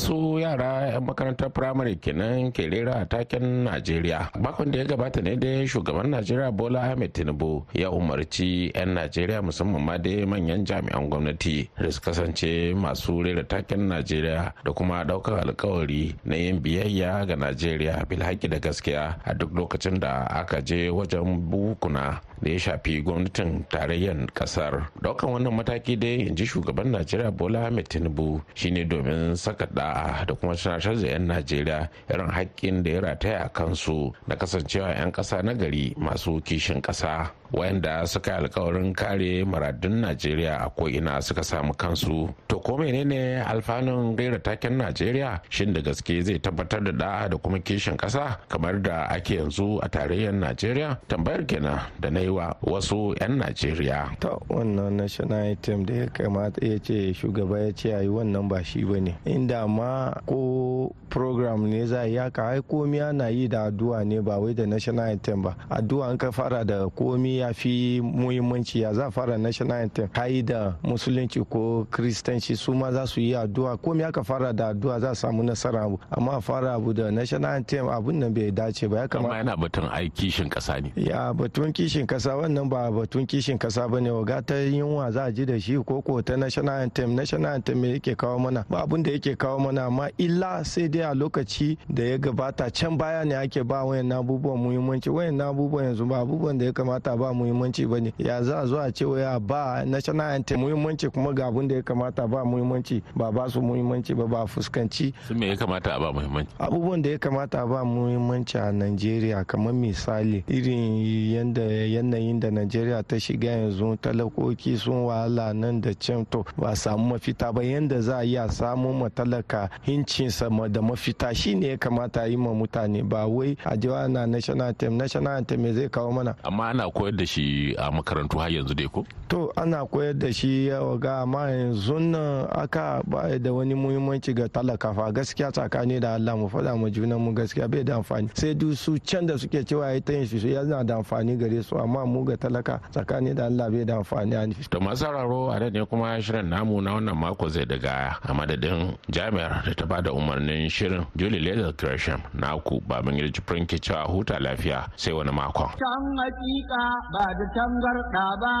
Wasu 0.00 0.40
yara 0.40 0.96
'yan 0.96 1.04
makarantar 1.04 1.52
firamare 1.52 1.92
kenan 2.00 2.48
ke 2.56 2.72
rera 2.72 3.04
a 3.04 3.04
taken 3.04 3.68
najeriya. 3.68 4.32
Bakon 4.40 4.72
da 4.72 4.80
ya 4.80 4.88
gabata 4.88 5.20
ne 5.20 5.36
dai 5.36 5.68
shugaban 5.68 6.08
najeriya 6.08 6.48
bola 6.56 6.88
ahmed 6.88 7.12
tinubu 7.12 7.68
ya 7.76 7.92
umarci 7.92 8.72
'yan 8.72 8.96
najeriya 8.96 9.44
musamman 9.44 9.84
ma 9.84 10.00
dai 10.00 10.24
manyan 10.24 10.64
jami'an 10.64 11.04
gwamnati 11.12 11.68
da 11.76 11.92
su 11.92 12.00
kasance 12.00 12.72
masu 12.72 13.20
rera 13.20 13.44
taken 13.44 13.92
najeriya 13.92 14.56
da 14.64 14.72
kuma 14.72 15.04
ɗaukar 15.04 15.44
alkawari 15.44 16.16
na 16.24 16.32
yin 16.40 16.64
biyayya 16.64 17.28
ga 17.28 17.36
najeriya. 17.36 18.00
Bilhaki 18.08 18.48
da 18.48 18.56
gaskiya 18.56 19.20
a 19.20 19.34
duk 19.36 19.52
lokacin 19.52 20.00
da 20.00 20.24
aka 20.32 20.64
je 20.64 20.88
wajen 20.88 21.44
bukuna. 21.44 22.24
Da 22.42 22.50
ya 22.50 22.58
shafi 22.58 23.02
gwamnatin 23.02 23.64
tarayyar 23.68 24.26
ƙasar. 24.34 24.88
Daukan 25.02 25.30
wannan 25.36 25.52
mataki 25.54 25.98
dai 25.98 26.26
in 26.26 26.36
ji 26.36 26.44
shugaban 26.46 26.90
najeriya 26.90 27.30
bola 27.30 27.66
ahmed 27.66 27.88
tinubu 27.88 28.40
shine 28.54 28.84
domin 28.88 29.36
saka 29.36 29.66
da'a 29.66 30.24
da 30.26 30.34
kuma 30.34 30.54
tunatar 30.56 30.96
da 30.96 31.06
'yan 31.08 31.26
najeriya 31.26 31.88
irin 32.10 32.30
haƙƙin 32.30 32.82
da 32.82 32.90
ya 32.90 33.00
rataya 33.00 33.44
a 33.44 33.48
kansu 33.48 34.12
na 34.26 34.34
kasancewa 34.36 34.94
'yan 34.96 35.12
ƙasa 35.12 35.42
na 35.44 35.52
gari 35.52 35.94
masu 35.98 36.40
kishin 36.40 36.80
ƙasa. 36.82 37.30
Wayanda 37.50 38.06
suka 38.06 38.30
yi 38.30 38.46
alkawarin 38.46 38.94
kare 38.94 39.42
maradun 39.44 40.00
najeriya 40.06 40.62
a 40.64 40.70
ko'ina 40.70 41.18
suka 41.20 41.42
samu 41.42 41.74
kansu. 41.74 42.30
To 42.46 42.60
ko 42.62 42.78
menene 42.78 43.42
alfanun 43.42 44.14
gaira 44.14 44.38
taken 44.38 44.78
najeriya? 44.78 45.42
Shin 45.50 45.72
da 45.74 45.80
gaske 45.82 46.22
zai 46.22 46.38
tabbatar 46.38 46.78
da 46.86 46.92
da'a 46.94 47.28
da 47.28 47.36
kuma 47.42 47.58
kishin 47.58 47.96
ƙasa 47.98 48.38
kamar 48.48 48.78
da 48.82 49.10
ake 49.10 49.34
yanzu 49.42 49.82
a 49.82 49.88
tarayyar 49.90 50.30
najeriya? 50.32 50.98
Tambayar 51.10 51.42
kenan 51.46 51.80
da 51.98 52.08
na 52.10 52.20
yi 52.20 52.29
wa 52.30 52.54
wasu 52.62 53.14
'yan 53.20 53.38
najeriya. 53.38 54.16
Ta 54.20 54.38
wannan 54.48 54.96
national 54.96 55.50
item 55.52 55.84
da 55.84 55.94
ya 55.94 56.06
kamata 56.06 56.60
ya 56.66 56.78
ce 56.78 57.12
shugaba 57.14 57.58
ya 57.60 57.72
ce 57.72 57.88
ayi 57.94 58.08
wannan 58.08 58.48
ba 58.48 58.62
shi 58.64 58.84
ba 58.84 59.00
ne. 59.00 59.16
Inda 59.26 59.66
ma 59.68 60.12
ko 60.26 60.92
program 61.08 61.66
ne 61.68 61.86
za 61.86 62.02
a 62.06 62.30
ka 62.30 62.42
ai 62.54 62.60
komi 62.62 63.00
ana 63.00 63.28
yi 63.28 63.48
da 63.48 63.66
addu'a 63.70 64.04
ne 64.04 64.20
ba 64.20 64.38
wai 64.38 64.54
da 64.54 64.66
national 64.66 65.10
item 65.12 65.42
ba. 65.42 65.56
Addu'a 65.70 66.10
an 66.10 66.18
ka 66.18 66.30
fara 66.30 66.64
da 66.64 66.86
komi 66.88 67.38
ya 67.38 67.52
fi 67.52 68.00
muhimmanci 68.00 68.80
ya 68.82 68.92
za 68.94 69.10
fara 69.10 69.38
national 69.38 69.84
item 69.86 70.08
yi 70.28 70.42
da 70.42 70.76
musulunci 70.82 71.40
ko 71.48 71.86
kristanci 71.90 72.56
su 72.56 72.74
ma 72.74 72.92
za 72.92 73.06
su 73.06 73.20
yi 73.20 73.34
addu'a. 73.34 73.76
Komi 73.76 74.04
aka 74.04 74.22
fara 74.22 74.52
da 74.52 74.68
addu'a 74.72 75.00
za 75.00 75.10
a 75.10 75.14
samu 75.14 75.42
nasara. 75.42 75.80
Abu 75.84 75.98
amma 76.10 76.40
fara 76.40 76.74
abu 76.74 76.92
da 76.92 77.10
national 77.10 77.56
anthem 77.56 77.88
abun 77.88 78.18
nan 78.20 78.34
bai 78.34 78.50
dace 78.50 78.86
ba 78.88 78.96
ya 79.02 79.08
kamata 79.08 79.36
yana 79.36 79.56
batun 79.56 79.88
ai 79.90 80.08
kishin 80.10 80.48
kasa 80.48 80.80
ne. 80.80 80.92
Ya 80.96 81.32
batun 81.32 81.72
kishin 81.72 82.06
kasa 82.06 82.19
wannan 82.28 82.68
ba 82.68 82.90
batun 82.90 83.26
kishin 83.26 83.58
kasa 83.58 83.88
ba 83.88 84.00
ne. 84.00 84.10
Waga 84.10 84.42
ta 84.42 84.54
yunwa 84.54 85.10
za 85.12 85.24
a 85.24 85.32
ji 85.32 85.44
da 85.46 85.58
shi 85.58 85.76
ko 85.84 86.02
ko 86.02 86.20
ta 86.22 86.36
national 86.36 86.80
anthem. 86.82 87.14
National 87.14 87.54
anthem 87.54 87.80
me 87.80 87.92
yake 87.98 88.14
kawo 88.16 88.38
mana? 88.38 88.64
Ba 88.68 88.82
abun 88.84 89.02
da 89.02 89.10
yake 89.10 89.36
kawo 89.36 89.58
mana 89.58 89.86
amma 89.86 90.10
illa 90.18 90.64
sai 90.64 90.88
dai 90.88 91.02
a 91.02 91.14
lokaci 91.14 91.76
da 91.88 92.02
ya 92.02 92.18
gabata. 92.18 92.70
Can 92.72 92.96
baya 92.96 93.24
ne 93.24 93.34
ake 93.34 93.62
ba 93.66 93.84
wayan 93.84 94.10
abubuwan 94.12 94.58
muhimmanci. 94.58 95.10
Wayan 95.10 95.40
abubuwan 95.40 95.84
yanzu 95.84 96.06
ba 96.08 96.20
abubuwan 96.20 96.58
da 96.58 96.64
ya 96.66 96.72
kamata 96.72 97.16
ba 97.16 97.32
muhimmanci 97.32 97.86
ba 97.88 98.00
ne. 98.00 98.12
Ya 98.18 98.42
za 98.42 98.60
a 98.60 98.66
zo 98.66 98.78
a 98.78 98.90
ce 98.92 99.04
waya 99.04 99.38
ba 99.40 99.84
national 99.86 100.30
anthem 100.34 100.60
muhimmanci 100.60 101.08
kuma 101.12 101.32
ga 101.32 101.46
abun 101.46 101.68
da 101.68 101.74
ya 101.76 101.82
kamata 101.82 102.26
ba 102.28 102.44
muhimmanci? 102.44 103.02
Ba 103.16 103.30
ba 103.32 103.48
su 103.48 103.60
muhimmanci 103.62 104.14
ba 104.14 104.26
ba 104.26 104.46
fuskanci. 104.46 105.12
Su 105.26 105.34
me 105.34 105.48
ya 105.48 105.56
kamata 105.56 105.94
a 105.94 105.98
ba 106.00 106.12
muhimmanci? 106.12 106.50
Abubuwan 106.58 107.02
da 107.02 107.10
ya 107.10 107.18
kamata 107.18 107.62
a 107.62 107.66
ba 107.66 107.84
muhimmanci 107.84 108.58
a 108.58 108.72
Najeriya 108.72 109.44
kamar 109.46 109.72
misali 109.74 110.44
irin 110.48 111.32
yanda 111.32 112.09
yanayin 112.10 112.40
da 112.40 112.50
Najeriya 112.50 113.02
ta 113.06 113.16
shiga 113.20 113.50
yanzu 113.50 113.96
talakoki 113.96 114.76
sun 114.76 115.04
wahala 115.06 115.52
nan 115.54 115.80
da 115.80 115.92
can 115.94 116.24
to 116.26 116.44
ba 116.58 116.74
samu 116.76 117.14
mafita 117.14 117.52
ba. 117.54 117.62
Yanda 117.62 118.00
za 118.02 118.18
a 118.18 118.24
iya 118.24 118.48
samu 118.48 118.92
matalaka 118.94 119.70
hincinsa 119.86 120.48
da 120.70 120.80
mafita 120.82 121.34
shine 121.34 121.66
ya 121.68 121.76
kamata 121.76 122.26
yi 122.26 122.36
ma 122.36 122.50
mutane. 122.52 123.02
Ba 123.08 123.26
wai 123.26 123.56
a 123.64 123.76
jiwa 123.76 124.08
na 124.10 124.26
national 124.26 124.68
anthem 124.68 124.96
national 124.96 125.36
anthem 125.36 125.74
zai 125.74 125.88
kawo 125.88 126.12
mana? 126.12 126.34
Amma 126.44 126.68
ana 126.70 126.90
koyar 126.90 127.16
da 127.16 127.24
shi 127.24 127.74
a 127.78 127.90
makarantu 127.90 128.38
har 128.38 128.50
yanzu 128.50 128.74
dai 128.74 128.88
ko? 128.88 129.06
To 129.28 129.52
ana 129.56 129.86
koyar 129.86 130.18
da 130.18 130.32
shi 130.32 130.66
yawa 130.68 130.98
ga 130.98 131.22
amma 131.22 131.50
yanzu 131.50 131.98
nan 132.00 132.46
aka 132.50 133.02
ba 133.06 133.38
da 133.38 133.52
wani 133.52 133.74
muhimmanci 133.74 134.34
ga 134.34 134.48
talaka 134.48 134.94
fa. 134.94 135.12
Gaskiya 135.12 135.52
tsakani 135.52 136.00
da 136.00 136.14
Allah 136.14 136.36
mu 136.36 136.48
faɗa 136.48 136.76
mu 136.78 136.90
junan 136.90 137.20
mu 137.20 137.32
gaskiya 137.32 137.68
bai 137.70 137.84
da 137.84 137.96
amfani. 137.96 138.28
Sai 138.34 138.56
su 138.74 138.98
can 139.06 139.26
da 139.26 139.36
suke 139.36 139.64
cewa 139.64 139.92
ya 139.94 140.00
ta 140.00 140.12
yin 140.12 140.26
shi 140.26 140.38
yana 140.48 140.84
da 140.84 140.96
amfani 140.96 141.36
gare 141.38 141.62
su. 141.62 141.76
Amma 141.78 141.99
mu 142.06 142.24
ga 142.24 142.36
talaka 142.36 142.80
tsakani 142.90 143.34
da 143.34 143.46
Allah 143.46 143.70
bai 143.70 143.84
da 143.84 143.96
amfani 144.00 144.34
a 144.36 144.46
nufi. 144.46 144.68
to 144.70 144.80
masu 144.80 145.04
sauraro 145.04 145.50
a 145.50 145.70
ne 145.70 145.84
kuma 145.86 146.20
shirin 146.20 146.48
namu 146.48 146.80
na 146.80 146.94
wannan 146.94 147.16
mako 147.16 147.48
zai 147.48 147.64
daga 147.64 148.16
a 148.22 148.32
madadin 148.34 148.96
jami'ar 149.10 149.64
da 149.64 149.72
ta 149.74 149.86
ba 149.86 150.02
da 150.02 150.10
umarnin 150.12 150.68
shirin 150.70 151.06
Julie 151.16 151.40
Leather 151.40 151.72
Gresham 151.72 152.20
na 152.34 152.56
ku 152.58 152.80
babin 152.86 153.16
gida 153.16 153.28
jibrin 153.32 153.66
ke 153.66 153.78
cewa 153.80 154.06
huta 154.08 154.38
lafiya 154.40 154.88
sai 154.96 155.12
wani 155.12 155.30
makon. 155.32 155.68
Can 155.76 156.04
hakika 156.20 156.82
ba 157.14 157.24
da 157.38 157.44
tangarɗa 157.56 158.26
ba 158.42 158.54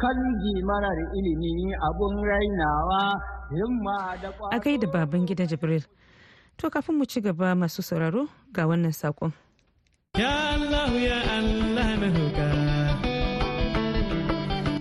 kan 0.00 0.18
marar 0.68 0.98
ilimi 1.16 1.72
abun 1.88 2.14
rainawa 2.24 3.02
himma 3.50 3.98
da 4.22 4.30
A 4.52 4.58
gaida 4.60 4.86
baban 4.86 5.26
gida 5.26 5.46
Jibril. 5.46 5.84
To 6.58 6.70
kafin 6.70 6.96
mu 6.98 7.04
ci 7.04 7.20
gaba 7.20 7.54
masu 7.54 7.82
sauraro 7.82 8.28
ga 8.52 8.66
wannan 8.66 8.92
saƙon. 8.92 9.32
Ya 10.16 10.56
Allah 10.56 10.88
ya 10.96 11.18
Allah 11.36 11.88
na 12.00 12.08
roƙa. 12.08 12.55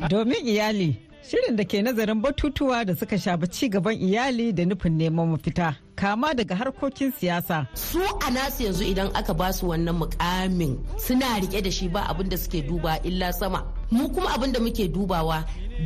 Domin 0.10 0.46
iyali, 0.48 0.96
shirin 1.32 1.56
da 1.58 1.64
ke 1.64 1.82
nazarin 1.84 2.22
batutuwa 2.24 2.86
da 2.86 2.96
suka 2.96 3.18
shafi 3.18 3.48
ci 3.52 3.70
gaban 3.70 3.94
iyali 4.02 4.54
da 4.54 4.66
nufin 4.66 4.98
neman 4.98 5.28
mafita. 5.30 5.76
Kama 5.96 6.34
daga 6.34 6.56
harkokin 6.56 7.12
siyasa. 7.12 7.68
Su 7.74 8.00
a 8.04 8.30
nasu 8.32 8.64
yanzu 8.64 8.84
idan 8.84 9.10
aka 9.16 9.34
ba 9.34 9.54
su 9.54 9.68
wannan 9.68 9.96
mukamin 9.96 10.78
suna 11.00 11.40
riƙe 11.42 11.64
da 11.64 11.72
shi 11.72 11.88
ba 11.88 12.02
abin 12.12 12.30
da 12.30 12.38
suke 12.38 12.62
duba 12.68 13.00
illa 13.04 13.32
sama. 13.34 13.64
Mu 13.92 14.10
kuma 14.10 14.30
abin 14.36 14.52
da 14.54 14.60
muke 14.60 14.88
dubawa 14.92 15.46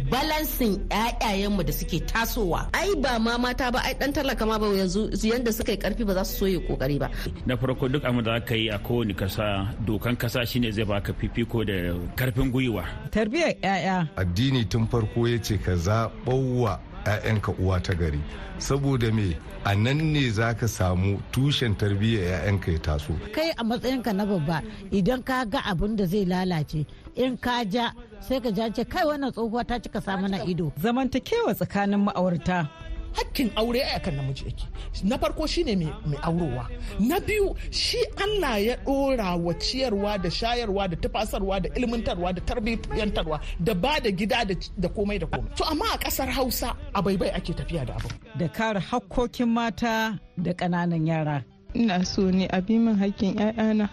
balansin 0.10 0.78
ƴaƴayenmu 0.89 1.63
da 1.65 1.74
suke 1.74 2.00
tasowa. 2.06 2.69
Ai 2.74 2.93
ba 3.02 3.19
ma 3.19 3.38
mata 3.38 3.72
ba 3.72 3.80
ai 3.84 3.93
dan 4.00 4.13
talaka 4.13 4.45
ma 4.45 4.58
ba 4.58 4.67
yanzu 4.69 5.10
yanda 5.24 5.52
suka 5.54 5.72
yi 5.72 5.78
ƙarfi 5.78 6.06
ba 6.06 6.13
za 6.13 6.24
su 6.26 6.38
so 6.38 6.45
yi 6.45 6.60
ƙoƙari 6.60 7.00
ba. 7.00 7.10
Na 7.45 7.56
farko 7.58 7.88
duk 7.89 8.04
abin 8.04 8.24
da 8.24 8.36
aka 8.36 8.56
yi 8.56 8.69
a 8.69 8.78
kowane 8.80 9.15
kasa 9.17 9.74
dokan 9.86 10.17
kasa 10.17 10.45
shine 10.45 10.72
zai 10.72 10.84
baka 10.86 11.13
fifiko 11.13 11.65
da 11.65 11.74
ƙarfin 12.15 12.52
gwiwa. 12.52 12.86
Tarbiyyar 13.12 13.56
ƴaƴa. 13.62 14.10
Addini 14.17 14.65
tun 14.69 14.88
farko 14.88 15.28
ya 15.28 15.38
ce 15.41 15.58
ka 15.58 15.72
zaɓauwa 15.74 16.80
'ya'yanka 17.05 17.51
uwa 17.59 17.79
ta 17.83 17.93
gari. 17.93 18.19
Saboda 18.57 19.12
me? 19.13 19.38
A 19.65 19.75
nan 19.75 20.13
ne 20.13 20.29
za 20.29 20.53
ka 20.53 20.67
samu 20.67 21.19
tushen 21.31 21.75
tarbiyyar 21.75 22.23
'ya'yanka 22.25 22.71
ya 22.71 22.79
taso. 22.79 23.13
Kai 23.35 23.51
a 23.57 23.63
matsayinka 23.63 24.13
na 24.15 24.25
babba 24.25 24.62
idan 24.91 25.23
ka 25.23 25.45
ga 25.45 25.59
abin 25.65 25.95
da 25.95 26.05
zai 26.05 26.25
lalace 26.25 26.85
in 27.15 27.38
ka 27.38 27.63
ja 27.63 27.91
sai 28.19 28.39
ka 28.39 28.49
ja 28.51 28.69
ce 28.69 28.83
kai 28.83 29.03
wannan 29.05 29.31
tsohuwa 29.31 29.63
ta 29.67 29.79
cika 29.79 30.01
sa 30.01 30.17
mana 30.17 30.43
ido. 30.45 30.71
zamantakewa 30.81 31.53
tsakanin 31.55 31.99
ma'aurata 32.07 32.67
hakkin 33.13 33.52
aure 33.56 33.82
a 33.95 34.00
kan 34.00 34.15
namiji 34.15 34.45
yake. 34.45 34.65
Na 35.04 35.17
farko 35.17 35.48
shine 35.48 35.76
mai 36.06 36.17
aurowa. 36.24 36.67
Na 37.00 37.19
biyu 37.19 37.56
shi 37.72 37.98
Allah 38.24 38.58
ya 38.65 38.76
dora 38.86 39.36
wa 39.36 39.54
ciyarwa 39.54 40.17
da 40.22 40.30
shayarwa 40.30 40.89
da 40.89 40.95
tafasarwa 40.95 41.62
da 41.62 41.69
ilmantarwa 41.76 42.34
da 42.34 42.41
tarbiyyantarwa 42.41 43.39
da 43.60 43.74
ba 43.74 44.00
da 44.00 44.12
gida 44.12 44.45
da 44.45 44.88
komai 44.89 45.19
da 45.19 45.26
komai. 45.28 45.56
To 45.56 45.63
amma 45.65 45.86
a 45.93 45.98
ƙasar 45.98 46.30
Hausa 46.30 46.76
a 46.95 47.02
baibai 47.02 47.32
ake 47.36 47.54
tafiya 47.54 47.86
da 47.86 47.93
abu 47.95 48.10
da 48.38 48.48
kare 48.48 48.80
hakkokin 48.80 49.48
mata 49.48 50.19
da 50.41 50.54
ƙananan 50.54 51.08
yara. 51.08 51.43
Ina 51.76 52.04
so 52.06 52.30
ne 52.30 52.48
a 52.48 52.62
bi 52.62 52.78
min 52.78 52.95
hakkin 52.95 53.36
'ya'yana. 53.38 53.89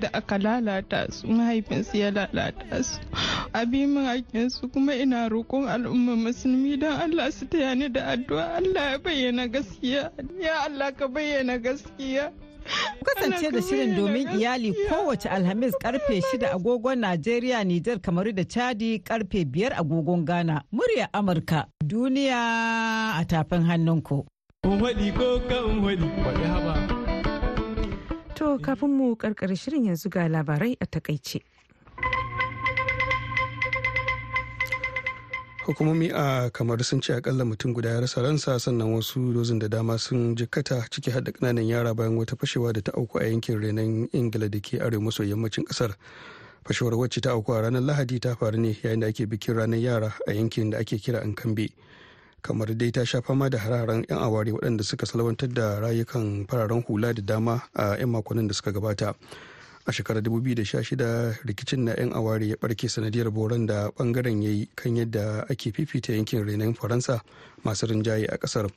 Da 0.00 0.08
aka 0.12 0.38
lalata 0.38 1.12
su 1.12 1.26
mahaifinsu 1.26 1.96
ya 1.96 2.10
lalata 2.10 2.82
su 2.84 3.00
a 3.52 3.64
bi 3.66 3.86
min 3.86 4.04
hakinsu 4.04 4.68
kuma 4.72 4.94
ina 4.94 5.28
roƙon 5.28 5.68
al'umma 5.68 6.16
musulmi 6.16 6.76
don 6.78 6.92
Allah 7.00 7.30
su 7.32 7.46
taya 7.46 7.74
ni 7.74 7.88
da 7.88 8.06
addu'a 8.14 8.56
Allah 8.56 8.90
ya 8.92 8.98
bayyana 8.98 9.48
gaskiya 9.48 10.10
ya 10.40 10.64
Allah 10.66 10.92
ka 10.96 11.08
bayyana 11.08 11.58
gaskiya 11.58 12.32
kasance 13.04 13.50
da 13.50 13.62
shirin 13.62 13.96
domin 13.96 14.28
iyali 14.38 14.74
kowace 14.88 15.28
alhamis 15.28 15.72
ƙarfe 15.80 16.20
6 16.20 16.46
agogon 16.52 16.98
Najeriya, 16.98 17.64
Nijar, 17.64 18.00
Kamaru 18.00 18.32
da 18.34 18.44
Chadi 18.44 19.00
ƙarfe 19.02 19.44
5 19.44 19.72
agogon 19.72 20.24
Ghana. 20.24 20.64
Murya 20.72 21.08
Amurka, 21.12 21.66
duniya 21.84 23.16
a 23.20 23.24
tafin 23.24 23.62
hannunku. 23.64 24.26
ko 24.62 25.40
kan 25.48 25.80
haba. 26.44 26.97
To 28.38 28.58
kafin 28.58 28.90
mu 28.90 29.16
karkar 29.16 29.50
shirin 29.56 29.84
yanzu 29.90 30.08
ga 30.10 30.28
labarai 30.28 30.76
a 30.80 30.86
taƙaice. 30.86 31.40
hukumomi 35.68 36.10
a 36.14 36.48
kamar 36.50 36.82
sun 36.82 37.00
ce 37.02 37.12
akalla 37.12 37.44
mutum 37.44 37.74
guda 37.74 37.88
ya 37.90 38.00
rasa 38.00 38.22
ransa 38.22 38.58
sannan 38.58 38.88
wasu 38.94 39.32
dozin 39.34 39.58
da 39.58 39.68
dama 39.68 39.98
sun 39.98 40.34
jikkata 40.34 40.80
ciki 40.90 41.10
hada 41.10 41.30
ƙananan 41.32 41.68
yara 41.68 41.94
bayan 41.94 42.16
wata 42.16 42.36
fashewa 42.36 42.72
da 42.72 42.80
ta 42.80 42.92
auku 42.96 43.18
a 43.20 43.24
yankin 43.28 43.60
renon 43.60 44.08
ingila 44.12 44.48
da 44.50 44.60
ke 44.60 44.80
arewa 44.80 45.02
maso 45.12 45.22
yammacin 45.24 45.64
ƙasar 45.68 45.92
fashewar 46.64 46.94
wacce 46.96 47.20
ta 47.20 47.30
auku 47.36 47.52
a 47.52 47.60
ranar 47.68 47.82
lahadi 47.84 48.16
ta 48.20 48.32
faru 48.34 48.56
ne 48.56 48.72
yayin 48.82 49.00
da 49.00 49.06
ake 49.12 49.26
bikin 49.28 49.56
ranar 49.60 49.76
yara 49.80 50.14
a 50.26 50.32
yankin 50.32 50.70
da 50.70 50.78
ake 50.78 50.96
kira 50.96 51.20
ankambe 51.20 51.68
kamar 52.42 52.74
dai 52.76 52.90
ta 52.90 53.04
sha 53.04 53.20
fama 53.20 53.48
da 53.50 53.58
hararen 53.58 54.04
'yan 54.08 54.18
aware 54.22 54.52
waɗanda 54.52 54.84
suka 54.84 55.06
salwantar 55.06 55.48
da 55.52 55.80
rayukan 55.80 56.46
fararen 56.48 56.82
hula 56.86 57.12
da 57.14 57.22
dama 57.22 57.62
a 57.74 57.96
'yan 57.98 58.10
makonnin 58.10 58.48
da 58.48 58.54
suka 58.54 58.72
gabata. 58.72 59.14
A 59.88 59.92
shekarar 59.92 60.20
2016 60.20 61.40
rikicin 61.48 61.84
na 61.88 61.92
'yan 61.96 62.12
aware 62.12 62.44
ya 62.44 62.56
barke 62.60 62.88
sanadiyar 62.88 63.30
boron 63.32 63.66
da 63.66 63.88
ɓangaren 63.96 64.42
ya 64.42 64.50
yi 64.50 64.68
kan 64.76 64.96
yadda 64.96 65.46
ake 65.48 65.72
fifita 65.72 66.12
yankin 66.12 66.44
renon 66.44 66.74
faransa 66.74 67.20
masu 67.64 67.86
rinjaye 67.88 68.26
a 68.28 68.36
ƙasar 68.36 68.68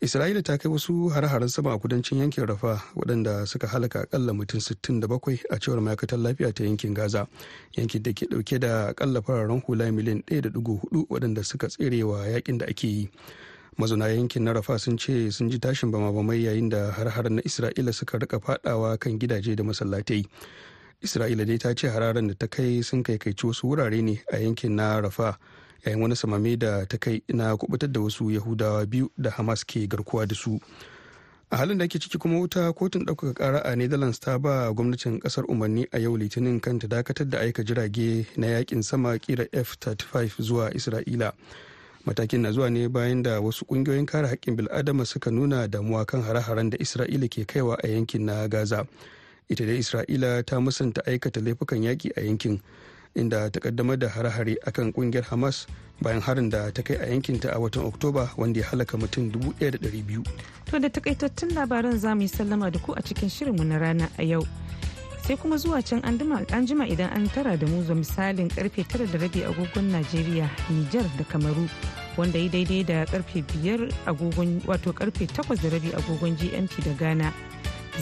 isra'ila 0.00 0.42
ta 0.44 0.56
kai 0.58 0.70
wasu 0.70 1.08
hare-haren 1.10 1.48
sama 1.48 1.72
a 1.74 1.78
kudancin 1.78 2.18
yankin 2.22 2.46
rafa 2.46 2.78
waɗanda 2.94 3.46
suka 3.46 3.66
halaka 3.66 4.00
akalla 4.06 4.32
mutum 4.32 4.60
67 4.60 5.42
a 5.50 5.56
cewar 5.58 5.80
ma'aikatar 5.82 6.18
lafiya 6.22 6.54
ta 6.54 6.64
yankin 6.64 6.94
gaza. 6.94 7.26
Yankin 7.76 8.02
da 8.02 8.12
ke 8.12 8.26
ɗauke 8.30 8.60
da 8.60 8.92
akalla 8.94 9.22
fararen 9.22 9.60
hula 9.66 9.90
miliyan 9.90 10.22
1.4 10.30 11.06
waɗanda 11.10 11.44
suka 11.44 11.66
tserewa 11.66 12.26
yaƙin 12.30 12.58
da 12.58 12.66
ake 12.66 12.84
yi. 12.86 13.08
Mazauna 13.78 14.06
yankin 14.14 14.44
na 14.44 14.52
rafa 14.52 14.78
sun 14.78 14.98
ce 14.98 15.30
sun 15.30 15.50
ji 15.50 15.58
tashin 15.58 15.90
bama-bamai 15.90 16.42
yayin 16.46 16.68
da 16.70 16.90
har-haren 16.94 17.34
na 17.34 17.42
isra'ila 17.42 17.92
suka 17.94 18.18
riƙa 18.18 18.38
fadawa 18.40 18.98
kan 19.00 19.18
gidaje 19.18 19.56
da 19.56 19.64
masallatai. 19.64 20.24
Isra'ila 21.02 21.46
dai 21.46 21.58
ta 21.58 21.74
ce 21.74 21.90
hararen 21.90 22.28
da 22.28 22.34
ta 22.38 22.46
kai 22.46 22.82
sun 22.82 23.02
kaikaici 23.02 23.46
wasu 23.50 23.66
wurare 23.70 23.98
ne 24.02 24.22
a 24.32 24.38
yankin 24.38 24.74
na 24.78 24.98
rafa 25.00 25.38
yayin 25.84 26.00
wani 26.02 26.16
samame 26.16 26.56
da 26.58 26.84
ta 26.86 26.96
kai 26.98 27.22
na 27.28 27.54
kuɓutar 27.56 27.92
da 27.92 28.00
wasu 28.00 28.30
yahudawa 28.30 28.86
biyu 28.86 29.10
da 29.18 29.30
hamas 29.30 29.64
ke 29.64 29.86
garkuwa 29.88 30.26
da 30.26 30.34
su. 30.34 30.60
A 31.50 31.56
halin 31.56 31.78
da 31.78 31.84
ake 31.84 31.98
ciki 31.98 32.18
kuma 32.18 32.38
wuta 32.38 32.72
kotun 32.72 33.04
ɗaukaka 33.06 33.32
ƙara 33.34 33.60
a 33.64 33.76
netherlands 33.76 34.18
ta 34.20 34.38
ba 34.38 34.68
gwamnatin 34.74 35.20
ƙasar 35.20 35.44
umarni 35.48 35.86
a 35.92 35.98
yau 35.98 36.16
litinin 36.16 36.60
kan 36.60 36.78
ta 36.78 36.86
dakatar 36.86 37.24
da 37.30 37.38
aika 37.40 37.64
jirage 37.64 38.26
na 38.36 38.46
yaƙin 38.46 38.82
sama 38.84 39.16
kira 39.18 39.46
f-35 39.52 40.42
zuwa 40.42 40.70
isra'ila. 40.76 41.32
Matakin 42.04 42.40
na 42.42 42.52
zuwa 42.52 42.68
ne 42.70 42.86
bayan 42.88 43.22
da 43.22 43.40
wasu 43.40 43.64
ƙungiyoyin 43.64 44.06
kare 44.06 44.28
haƙƙin 44.28 44.56
bil'adama 44.56 45.06
suka 45.06 45.30
nuna 45.30 45.68
damuwa 45.68 46.04
kan 46.06 46.22
hare-haren 46.22 46.70
da 46.70 46.76
isra'ila 46.78 47.28
ke 47.32 47.44
kaiwa 47.48 47.76
a 47.82 47.88
yankin 47.88 48.24
na 48.28 48.46
gaza. 48.48 48.84
Ita 49.48 49.64
dai 49.64 49.78
isra'ila 49.80 50.44
ta 50.44 50.60
musanta 50.60 51.00
aikata 51.08 51.40
laifukan 51.40 51.80
yaƙi 51.82 52.12
a 52.16 52.20
yankin. 52.28 52.60
Inda 53.14 53.50
ta 53.50 53.60
kaddamar 53.60 53.96
da 53.98 54.08
hare-hare 54.08 54.56
akan 54.66 54.92
ƙungiyar 54.92 55.24
hamas 55.30 55.66
bayan 56.02 56.20
harin 56.20 56.50
da 56.50 56.70
ta 56.70 56.82
kai 56.82 56.94
a 56.96 57.06
yankinta 57.10 57.50
a 57.54 57.58
watan 57.58 57.84
oktoba 57.84 58.30
wanda 58.36 58.60
ya 58.60 58.66
halaka 58.66 58.96
mutum 58.98 59.30
1,200 59.32 60.22
To 60.70 60.78
da 60.78 60.88
takaitattun 60.88 61.54
labaran 61.54 61.98
za 61.98 62.14
mu 62.14 62.22
yi 62.22 62.28
sallama 62.28 62.70
da 62.70 62.78
ku 62.78 62.92
a 62.92 63.00
cikin 63.02 63.28
shirinmu 63.28 63.64
na 63.64 63.78
rana 63.78 64.08
a 64.18 64.22
yau. 64.22 64.44
Sai 65.24 65.36
kuma 65.36 65.56
zuwa 65.56 65.80
can 65.84 66.00
an 66.04 66.18
jima 66.66 66.84
idan 66.88 67.10
an 67.12 67.28
tara 67.28 67.56
da 67.56 67.66
mu 67.66 67.82
misalin 67.94 68.48
ƙarfe 68.48 68.86
tara 68.88 69.06
da 69.06 69.18
rabi 69.18 69.40
agogon 69.44 69.90
Najeriya, 69.90 70.48
Nijar 70.70 71.04
da 71.16 71.24
Kamaru 71.24 71.68
wanda 72.16 72.38
ya 72.38 72.48
daidai 72.48 72.84
da 72.86 73.04
ƙarfe 73.06 73.42
biyar 73.48 73.88
agogon 74.06 74.60
wato 74.66 74.92
ƙarfe 74.92 75.26
takwas 75.26 75.60
da 75.62 75.68
rabi 75.70 75.88
agogon 75.92 76.36
GMT 76.36 76.84
da 76.84 76.92
Ghana. 76.92 77.32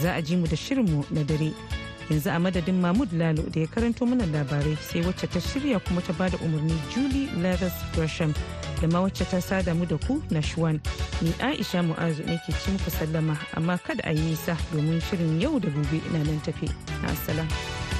Za 0.02 0.14
a 0.14 0.22
ji 0.22 0.36
mu 0.36 0.46
da 0.46 0.56
shirinmu 0.56 1.04
na 1.10 1.22
dare. 1.22 1.52
Yanzu 2.10 2.30
a 2.30 2.38
madadin 2.38 2.80
mahmud 2.80 3.12
lalo 3.12 3.42
da 3.54 3.60
ya 3.60 3.66
karanto 3.66 4.06
mana 4.06 4.26
labarai 4.26 4.76
sai 4.80 5.02
wacce 5.02 5.26
ta 5.26 5.40
shirya 5.40 5.78
kuma 5.84 6.00
ta 6.02 6.12
ba 6.12 6.28
da 6.30 6.38
umarni 6.38 6.74
julie 6.94 7.28
leathers 7.42 7.74
gresham 7.94 8.34
da 8.80 8.86
ma 8.88 9.00
wacce 9.00 9.24
ta 9.30 9.40
sada 9.40 9.74
mu 9.74 9.84
da 9.86 9.96
ku 10.06 10.22
na 10.30 10.40
shwan 10.40 10.80
ni 11.22 11.32
aisha 11.40 11.82
mu'azu 11.82 12.22
ne 12.26 12.38
ke 12.46 12.52
ci 12.62 12.70
muku 12.70 12.90
sallama 12.90 13.36
amma 13.56 13.78
kada 13.78 14.02
a 14.04 14.12
yi 14.12 14.20
nisa 14.20 14.56
domin 14.72 15.00
shirin 15.00 15.40
yau 15.40 15.58
da 15.60 15.68
gobe 15.70 15.96
ina 16.10 16.18
nan 16.24 16.40
tafe. 16.44 16.68
Na 17.02 17.95